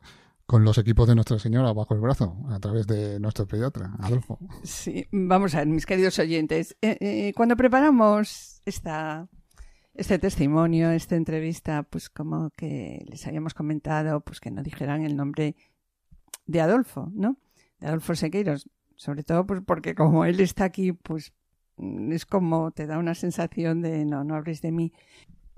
con 0.47 0.63
los 0.63 0.77
equipos 0.77 1.07
de 1.07 1.13
Nuestra 1.13 1.37
Señora 1.37 1.73
bajo 1.73 1.93
el 1.93 1.99
brazo, 1.99 2.37
a 2.49 2.59
través 2.59 2.87
de 2.87 3.19
nuestro 3.19 3.45
pediatra, 3.45 3.95
Adolfo. 3.99 4.39
Sí, 4.63 5.05
vamos 5.11 5.53
a 5.53 5.59
ver, 5.59 5.67
mis 5.67 5.85
queridos 5.85 6.17
oyentes, 6.19 6.75
eh, 6.81 6.97
eh, 7.01 7.33
cuando 7.35 7.55
preparamos 7.57 8.61
esta 8.65 9.27
este 9.93 10.19
testimonio, 10.19 10.91
esta 10.91 11.15
entrevista, 11.15 11.83
pues 11.83 12.09
como 12.09 12.51
que 12.51 13.03
les 13.09 13.25
habíamos 13.27 13.53
comentado, 13.53 14.21
pues 14.21 14.39
que 14.39 14.51
no 14.51 14.61
dijeran 14.61 15.03
el 15.03 15.15
nombre 15.15 15.55
de 16.45 16.61
Adolfo, 16.61 17.11
¿no? 17.13 17.37
De 17.79 17.87
Adolfo 17.87 18.15
Sequeiros, 18.15 18.69
sobre 18.95 19.23
todo 19.23 19.45
pues 19.45 19.61
porque 19.65 19.95
como 19.95 20.23
él 20.23 20.39
está 20.39 20.65
aquí, 20.65 20.93
pues 20.93 21.33
es 22.11 22.25
como 22.25 22.71
te 22.71 22.85
da 22.85 22.99
una 22.99 23.15
sensación 23.15 23.81
de 23.81 24.05
no, 24.05 24.23
no 24.23 24.35
hables 24.35 24.61
de 24.61 24.71
mí. 24.71 24.93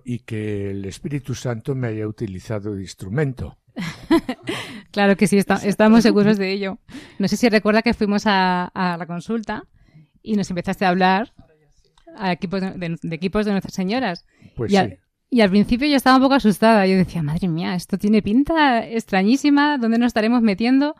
Y 0.06 0.20
que 0.20 0.72
el 0.72 0.86
Espíritu 0.86 1.36
Santo 1.36 1.76
me 1.76 1.88
haya 1.88 2.08
utilizado 2.08 2.74
de 2.74 2.82
instrumento. 2.82 3.58
claro 4.92 5.16
que 5.16 5.28
sí, 5.28 5.38
estamos 5.38 6.04
seguros 6.04 6.38
de 6.38 6.52
ello. 6.52 6.80
No 7.18 7.28
sé 7.28 7.38
si 7.38 7.50
recuerda 7.50 7.82
que 7.82 7.94
fuimos 7.94 8.24
a, 8.26 8.72
la 8.74 9.06
consulta 9.06 9.64
y 10.22 10.36
nos 10.36 10.50
empezaste 10.50 10.86
a 10.86 10.90
hablar 10.90 11.34
a 12.18 12.32
equipos 12.32 12.62
de, 12.62 12.98
equipos 13.12 13.46
de 13.46 13.52
nuestras 13.52 13.74
señoras. 13.74 14.26
Pues 14.56 14.72
y, 14.72 14.78
sí. 14.78 14.98
y 15.30 15.42
al 15.42 15.50
principio 15.50 15.88
yo 15.88 15.96
estaba 15.96 16.18
un 16.18 16.24
poco 16.24 16.36
asustada. 16.36 16.86
Yo 16.88 16.98
decía, 16.98 17.24
madre 17.24 17.48
mía, 17.48 17.76
esto 17.76 17.98
tiene 17.98 18.22
pinta 18.22 18.88
extrañísima, 18.88 19.78
¿dónde 19.78 19.98
nos 19.98 20.08
estaremos 20.08 20.42
metiendo? 20.42 20.96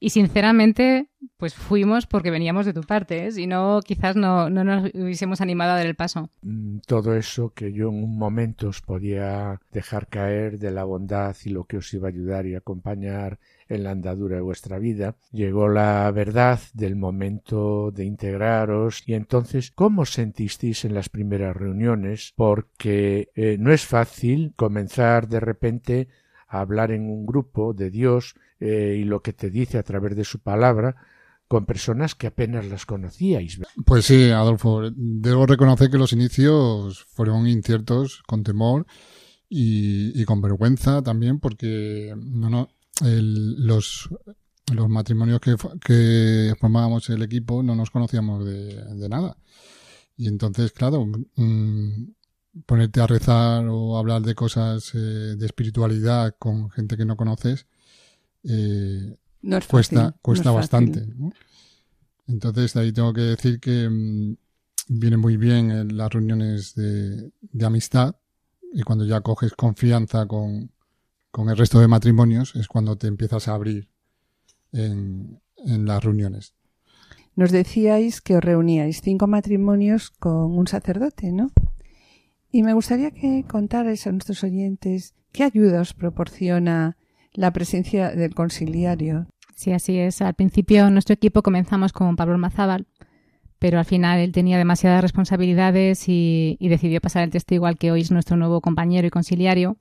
Y 0.00 0.10
sinceramente, 0.10 1.08
pues 1.38 1.54
fuimos 1.54 2.06
porque 2.06 2.30
veníamos 2.30 2.66
de 2.66 2.72
tu 2.72 2.82
parte, 2.82 3.26
¿eh? 3.26 3.32
si 3.32 3.48
no, 3.48 3.80
quizás 3.84 4.14
no, 4.14 4.48
no 4.48 4.62
nos 4.62 4.94
hubiésemos 4.94 5.40
animado 5.40 5.72
a 5.72 5.76
dar 5.76 5.86
el 5.86 5.96
paso. 5.96 6.30
Mm, 6.42 6.78
todo 6.86 7.16
eso 7.16 7.52
que 7.52 7.72
yo 7.72 7.88
en 7.88 8.04
un 8.04 8.16
momento 8.16 8.68
os 8.68 8.80
podía 8.80 9.60
dejar 9.72 10.06
caer 10.06 10.58
de 10.60 10.70
la 10.70 10.84
bondad 10.84 11.36
y 11.44 11.50
lo 11.50 11.64
que 11.64 11.78
os 11.78 11.92
iba 11.94 12.06
a 12.06 12.10
ayudar 12.10 12.46
y 12.46 12.54
acompañar 12.54 13.40
en 13.68 13.82
la 13.82 13.90
andadura 13.90 14.36
de 14.36 14.42
vuestra 14.42 14.78
vida, 14.78 15.16
llegó 15.32 15.68
la 15.68 16.10
verdad 16.10 16.60
del 16.74 16.96
momento 16.96 17.90
de 17.90 18.04
integraros 18.04 19.02
y 19.06 19.14
entonces, 19.14 19.72
¿cómo 19.72 20.06
sentisteis 20.06 20.84
en 20.84 20.94
las 20.94 21.08
primeras 21.08 21.56
reuniones? 21.56 22.32
Porque 22.36 23.30
eh, 23.34 23.56
no 23.58 23.72
es 23.72 23.84
fácil 23.84 24.52
comenzar 24.56 25.28
de 25.28 25.40
repente 25.40 26.08
a 26.46 26.60
hablar 26.60 26.92
en 26.92 27.10
un 27.10 27.26
grupo 27.26 27.74
de 27.74 27.90
Dios 27.90 28.34
eh, 28.60 28.96
y 29.00 29.04
lo 29.04 29.22
que 29.22 29.32
te 29.32 29.50
dice 29.50 29.78
a 29.78 29.82
través 29.82 30.16
de 30.16 30.24
su 30.24 30.40
palabra 30.40 30.96
con 31.48 31.64
personas 31.64 32.14
que 32.14 32.26
apenas 32.26 32.66
las 32.66 32.84
conocíais. 32.84 33.58
Pues 33.86 34.04
sí, 34.04 34.30
Adolfo, 34.30 34.90
debo 34.94 35.46
reconocer 35.46 35.90
que 35.90 35.96
los 35.96 36.12
inicios 36.12 37.04
fueron 37.04 37.48
inciertos, 37.48 38.22
con 38.26 38.42
temor 38.42 38.86
y, 39.48 40.22
con 40.26 40.42
vergüenza 40.42 41.02
también, 41.02 41.40
porque 41.40 42.14
no, 42.18 42.50
no, 42.50 42.68
los, 43.00 44.10
los 44.74 44.88
matrimonios 44.90 45.40
que, 45.40 45.56
que, 45.82 46.54
formábamos 46.60 47.08
el 47.08 47.22
equipo 47.22 47.62
no 47.62 47.74
nos 47.74 47.90
conocíamos 47.90 48.44
de, 48.44 49.08
nada. 49.08 49.38
Y 50.18 50.28
entonces, 50.28 50.72
claro, 50.72 51.06
mm, 51.36 52.10
ponerte 52.66 53.00
a 53.00 53.06
rezar 53.06 53.66
o 53.70 53.96
hablar 53.96 54.20
de 54.20 54.34
cosas 54.34 54.94
eh, 54.94 54.98
de 54.98 55.46
espiritualidad 55.46 56.36
con 56.38 56.68
gente 56.70 56.98
que 56.98 57.06
no 57.06 57.16
conoces 57.16 57.66
eh, 58.44 59.16
cuesta, 59.68 60.16
cuesta 60.22 60.50
bastante. 60.50 61.06
Entonces 62.26 62.76
ahí 62.76 62.92
tengo 62.92 63.12
que 63.12 63.22
decir 63.22 63.60
que 63.60 63.88
mm, 63.88 64.36
viene 64.88 65.16
muy 65.16 65.36
bien 65.36 65.70
en 65.70 65.96
las 65.96 66.12
reuniones 66.12 66.74
de, 66.74 67.30
amistad 67.64 68.16
y 68.72 68.82
cuando 68.82 69.04
ya 69.04 69.20
coges 69.20 69.54
confianza 69.54 70.26
con, 70.26 70.70
con, 71.30 71.48
el 71.48 71.56
resto 71.56 71.80
de 71.80 71.88
matrimonios 71.88 72.54
es 72.54 72.68
cuando 72.68 72.96
te 72.96 73.06
empiezas 73.06 73.48
a 73.48 73.54
abrir 73.54 73.88
en, 74.72 75.40
en 75.56 75.86
las 75.86 76.04
reuniones. 76.04 76.54
Nos 77.34 77.52
decíais 77.52 78.20
que 78.20 78.36
os 78.36 78.42
reuníais 78.42 79.00
cinco 79.00 79.26
matrimonios 79.26 80.10
con 80.10 80.58
un 80.58 80.66
sacerdote, 80.66 81.30
¿no? 81.30 81.52
Y 82.50 82.62
me 82.62 82.72
gustaría 82.72 83.12
que 83.12 83.44
contarais 83.46 84.06
a 84.06 84.12
nuestros 84.12 84.42
oyentes 84.42 85.14
qué 85.32 85.44
ayuda 85.44 85.80
os 85.80 85.94
proporciona 85.94 86.96
la 87.32 87.52
presencia 87.52 88.10
del 88.10 88.34
conciliario. 88.34 89.26
Sí, 89.56 89.72
así 89.72 89.98
es. 89.98 90.22
Al 90.22 90.34
principio 90.34 90.90
nuestro 90.90 91.14
equipo 91.14 91.42
comenzamos 91.42 91.92
con 91.92 92.16
Pablo 92.16 92.38
Mazábal, 92.38 92.86
pero 93.58 93.78
al 93.78 93.84
final 93.84 94.20
él 94.20 94.32
tenía 94.32 94.58
demasiadas 94.58 95.02
responsabilidades 95.02 96.04
y, 96.08 96.56
decidió 96.60 97.00
pasar 97.00 97.24
el 97.24 97.30
testigo 97.30 97.66
al 97.66 97.76
que 97.76 97.90
hoy 97.90 98.02
es 98.02 98.10
nuestro 98.10 98.36
nuevo 98.36 98.60
compañero 98.60 99.06
y 99.06 99.10
conciliario, 99.10 99.76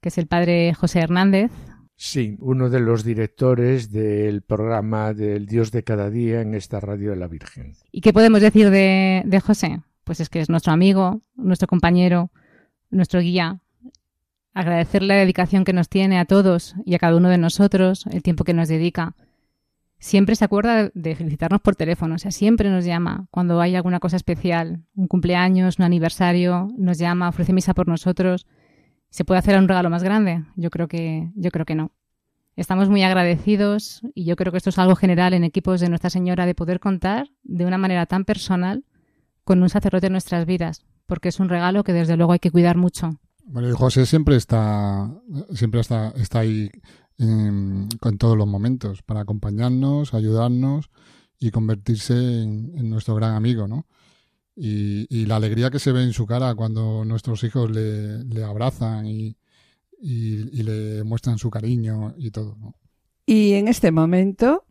que 0.00 0.10
es 0.10 0.18
el 0.18 0.26
padre 0.26 0.72
José 0.74 1.00
Hernández. 1.00 1.50
Sí, 1.96 2.36
uno 2.38 2.70
de 2.70 2.78
los 2.78 3.02
directores 3.02 3.90
del 3.90 4.42
programa 4.42 5.14
del 5.14 5.46
Dios 5.46 5.72
de 5.72 5.82
cada 5.82 6.10
día 6.10 6.40
en 6.42 6.54
esta 6.54 6.78
radio 6.78 7.10
de 7.10 7.16
la 7.16 7.26
Virgen. 7.26 7.74
¿Y 7.90 8.02
qué 8.02 8.12
podemos 8.12 8.40
decir 8.40 8.70
de, 8.70 9.22
de 9.26 9.40
José? 9.40 9.80
pues 10.08 10.20
es 10.20 10.30
que 10.30 10.40
es 10.40 10.48
nuestro 10.48 10.72
amigo, 10.72 11.20
nuestro 11.36 11.68
compañero, 11.68 12.30
nuestro 12.88 13.20
guía. 13.20 13.60
Agradecer 14.58 15.04
la 15.04 15.14
dedicación 15.14 15.62
que 15.62 15.72
nos 15.72 15.88
tiene 15.88 16.18
a 16.18 16.24
todos 16.24 16.74
y 16.84 16.96
a 16.96 16.98
cada 16.98 17.16
uno 17.16 17.28
de 17.28 17.38
nosotros, 17.38 18.06
el 18.10 18.24
tiempo 18.24 18.42
que 18.42 18.54
nos 18.54 18.66
dedica. 18.66 19.14
Siempre 20.00 20.34
se 20.34 20.44
acuerda 20.44 20.90
de 20.92 21.14
felicitarnos 21.14 21.60
por 21.60 21.76
teléfono, 21.76 22.16
o 22.16 22.18
sea, 22.18 22.32
siempre 22.32 22.68
nos 22.68 22.84
llama 22.84 23.28
cuando 23.30 23.60
hay 23.60 23.76
alguna 23.76 24.00
cosa 24.00 24.16
especial, 24.16 24.82
un 24.96 25.06
cumpleaños, 25.06 25.78
un 25.78 25.84
aniversario, 25.84 26.72
nos 26.76 26.98
llama, 26.98 27.28
ofrece 27.28 27.52
misa 27.52 27.72
por 27.72 27.86
nosotros. 27.86 28.48
¿Se 29.10 29.24
puede 29.24 29.38
hacer 29.38 29.56
un 29.56 29.68
regalo 29.68 29.90
más 29.90 30.02
grande? 30.02 30.42
Yo 30.56 30.70
creo 30.70 30.88
que, 30.88 31.30
yo 31.36 31.52
creo 31.52 31.64
que 31.64 31.76
no. 31.76 31.92
Estamos 32.56 32.88
muy 32.88 33.04
agradecidos 33.04 34.02
y 34.12 34.24
yo 34.24 34.34
creo 34.34 34.50
que 34.50 34.58
esto 34.58 34.70
es 34.70 34.78
algo 34.80 34.96
general 34.96 35.34
en 35.34 35.44
equipos 35.44 35.80
de 35.80 35.88
Nuestra 35.88 36.10
Señora 36.10 36.46
de 36.46 36.56
poder 36.56 36.80
contar 36.80 37.28
de 37.44 37.64
una 37.64 37.78
manera 37.78 38.06
tan 38.06 38.24
personal 38.24 38.84
con 39.44 39.62
un 39.62 39.68
sacerdote 39.68 40.08
en 40.08 40.14
nuestras 40.14 40.46
vidas, 40.46 40.84
porque 41.06 41.28
es 41.28 41.38
un 41.38 41.48
regalo 41.48 41.84
que 41.84 41.92
desde 41.92 42.16
luego 42.16 42.32
hay 42.32 42.40
que 42.40 42.50
cuidar 42.50 42.76
mucho. 42.76 43.20
Y 43.54 43.70
José 43.72 44.06
siempre 44.06 44.36
está, 44.36 45.10
siempre 45.54 45.80
está, 45.80 46.10
está 46.16 46.40
ahí 46.40 46.70
en, 47.18 47.88
con 48.00 48.18
todos 48.18 48.36
los 48.36 48.46
momentos 48.46 49.02
para 49.02 49.20
acompañarnos, 49.20 50.14
ayudarnos 50.14 50.90
y 51.38 51.50
convertirse 51.50 52.14
en, 52.14 52.90
nuestro 52.90 53.14
gran 53.14 53.34
amigo, 53.34 53.66
¿no? 53.66 53.86
Y, 54.54 55.26
la 55.26 55.36
alegría 55.36 55.70
que 55.70 55.78
se 55.78 55.92
ve 55.92 56.02
en 56.02 56.12
su 56.12 56.26
cara 56.26 56.54
cuando 56.54 57.04
nuestros 57.04 57.44
hijos 57.44 57.70
le, 57.70 58.44
abrazan 58.44 59.06
y, 59.06 59.36
le 60.00 61.04
muestran 61.04 61.38
su 61.38 61.48
cariño 61.48 62.14
y 62.18 62.30
todo. 62.30 62.56
Y 63.24 63.52
en 63.52 63.68
este 63.68 63.92
momento, 63.92 64.64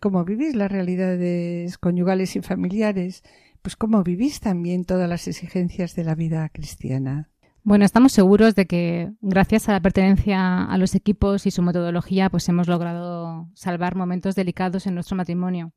¿cómo 0.00 0.24
vivís 0.24 0.54
las 0.54 0.72
realidades 0.72 1.78
conyugales 1.78 2.36
y 2.36 2.40
familiares? 2.40 3.22
pues 3.64 3.76
cómo 3.76 4.04
vivís 4.04 4.40
también 4.40 4.84
todas 4.84 5.08
las 5.08 5.26
exigencias 5.26 5.96
de 5.96 6.04
la 6.04 6.14
vida 6.14 6.46
cristiana. 6.50 7.30
Bueno, 7.66 7.86
estamos 7.86 8.12
seguros 8.12 8.54
de 8.54 8.66
que 8.66 9.10
gracias 9.22 9.70
a 9.70 9.72
la 9.72 9.80
pertenencia 9.80 10.64
a 10.64 10.76
los 10.76 10.94
equipos 10.94 11.46
y 11.46 11.50
su 11.50 11.62
metodología, 11.62 12.28
pues 12.28 12.46
hemos 12.50 12.68
logrado 12.68 13.48
salvar 13.54 13.96
momentos 13.96 14.34
delicados 14.34 14.86
en 14.86 14.94
nuestro 14.94 15.16
matrimonio. 15.16 15.72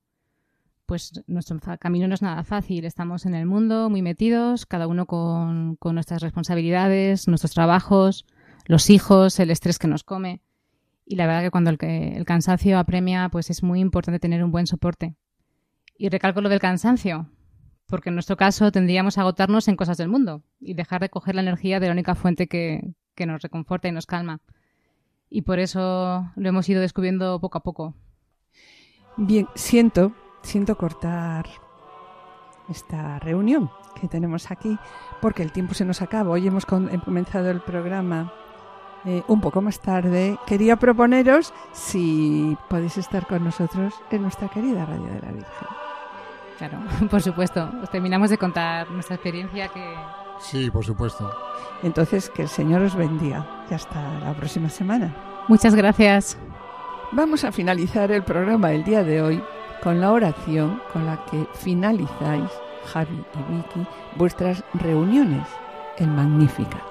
Pues 0.86 1.24
nuestro 1.28 1.58
camino 1.80 2.10
no 2.10 2.14
es 2.14 2.22
nada 2.22 2.44
fácil. 2.44 2.84
Estamos 2.84 3.26
en 3.26 3.36
el 3.36 3.46
mundo 3.46 3.90
muy 3.90 4.02
metidos, 4.02 4.66
cada 4.66 4.86
uno 4.86 5.06
con, 5.06 5.78
nuestras 5.82 6.22
responsabilidades, 6.22 7.30
nuestros 7.30 7.54
trabajos, 7.54 8.26
los 8.66 8.90
hijos, 8.90 9.40
el 9.40 9.50
estrés 9.50 9.80
que 9.80 9.88
nos 9.88 10.04
come. 10.04 10.42
Y 11.06 11.16
la 11.16 11.26
verdad 11.26 11.44
que 11.44 11.52
cuando 11.52 11.70
el, 11.70 11.78
el 11.82 12.26
cansancio 12.26 12.80
apremia, 12.80 13.30
pues 13.30 13.50
es 13.50 13.64
muy 13.64 13.80
importante 13.80 14.20
tener 14.20 14.44
un 14.44 14.52
buen 14.52 14.68
soporte. 14.68 15.16
Y 15.98 16.10
recalco 16.10 16.42
lo 16.42 16.50
del 16.50 16.60
cansancio, 16.60 17.30
porque 17.88 18.10
en 18.10 18.16
nuestro 18.16 18.38
caso 18.38 18.72
tendríamos 18.72 19.18
a 19.18 19.22
agotarnos 19.22 19.68
en 19.68 19.76
cosas 19.76 19.98
del 19.98 20.10
mundo 20.10 20.44
y 20.60 20.74
dejar 20.74 21.02
de 21.02 21.10
coger 21.10 21.36
la 21.36 21.42
energía 21.42 21.80
de 21.80 21.88
la 21.88 21.94
única 21.94 22.16
fuente 22.16 22.48
que, 22.48 22.94
nos 23.26 23.42
reconforta 23.42 23.88
y 23.88 23.92
nos 23.92 24.06
calma. 24.06 24.42
Y 25.30 25.42
por 25.42 25.60
eso 25.60 26.30
lo 26.36 26.50
hemos 26.50 26.70
ido 26.70 26.82
descubriendo 26.82 27.40
poco 27.40 27.58
a 27.58 27.64
poco. 27.64 27.96
Bien, 29.16 29.48
siento, 29.56 30.14
siento 30.44 30.78
cortar 30.78 31.48
esta 32.70 33.18
reunión 33.20 33.72
que 34.00 34.08
tenemos 34.08 34.52
aquí 34.52 34.78
porque 35.22 35.42
el 35.42 35.52
tiempo 35.52 35.74
se 35.74 35.86
nos 35.86 36.02
acaba. 36.02 36.30
Hoy 36.30 36.46
hemos 36.46 36.66
comenzado 36.66 37.50
el 37.50 37.62
programa 37.62 38.32
eh, 39.06 39.24
un 39.28 39.42
poco 39.42 39.62
más 39.62 39.82
tarde. 39.82 40.38
Quería 40.46 40.76
proponeros 40.76 41.54
si 41.74 42.56
podéis 42.70 42.98
estar 42.98 43.26
con 43.26 43.44
nosotros 43.44 43.96
en 44.12 44.22
nuestra 44.22 44.50
querida 44.50 44.86
Radio 44.86 45.06
de 45.06 45.22
la 45.22 45.32
Virgen. 45.32 45.87
Claro, 46.58 46.80
por 47.10 47.22
supuesto. 47.22 47.70
Os 47.82 47.90
terminamos 47.90 48.30
de 48.30 48.38
contar 48.38 48.90
nuestra 48.92 49.16
experiencia 49.16 49.68
que... 49.70 49.96
Sí, 50.40 50.70
por 50.70 50.86
supuesto. 50.86 51.32
Entonces, 51.84 52.30
que 52.30 52.44
el 52.44 52.50
Señor 52.50 52.82
os 52.82 52.96
bendiga. 52.96 53.66
Y 53.70 53.74
hasta 53.74 54.20
la 54.20 54.34
próxima 54.34 54.70
semana. 54.70 55.16
Muchas 55.48 55.76
gracias. 55.76 56.38
Vamos 57.12 57.44
a 57.44 57.52
finalizar 57.52 58.12
el 58.12 58.24
programa 58.24 58.70
del 58.70 58.84
día 58.84 59.04
de 59.04 59.22
hoy 59.22 59.44
con 59.82 60.02
la 60.02 60.12
oración 60.12 60.82
con 60.92 61.06
la 61.06 61.24
que 61.26 61.48
finalizáis, 61.54 62.50
Javi 62.86 63.24
y 63.34 63.54
Vicky, 63.54 63.88
vuestras 64.16 64.64
reuniones 64.74 65.48
en 65.98 66.16
Magnífica. 66.16 66.84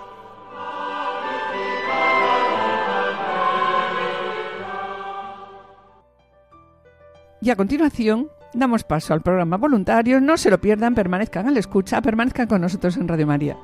Y 7.42 7.50
a 7.50 7.56
continuación 7.56 8.30
Damos 8.56 8.84
paso 8.84 9.12
al 9.12 9.20
programa 9.20 9.58
voluntario. 9.58 10.18
No 10.18 10.38
se 10.38 10.48
lo 10.48 10.58
pierdan, 10.58 10.94
permanezcan 10.94 11.46
a 11.46 11.50
la 11.50 11.60
escucha, 11.60 12.00
permanezcan 12.00 12.48
con 12.48 12.62
nosotros 12.62 12.96
en 12.96 13.06
Radio 13.06 13.26
María. 13.26 13.56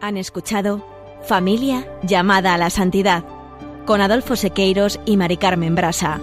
Han 0.00 0.16
escuchado 0.16 0.84
Familia 1.22 1.86
llamada 2.02 2.54
a 2.54 2.58
la 2.58 2.70
santidad 2.70 3.24
con 3.86 4.00
Adolfo 4.00 4.34
Sequeiros 4.34 4.98
y 5.04 5.16
Mari 5.16 5.36
Carmen 5.36 5.76
Brasa. 5.76 6.20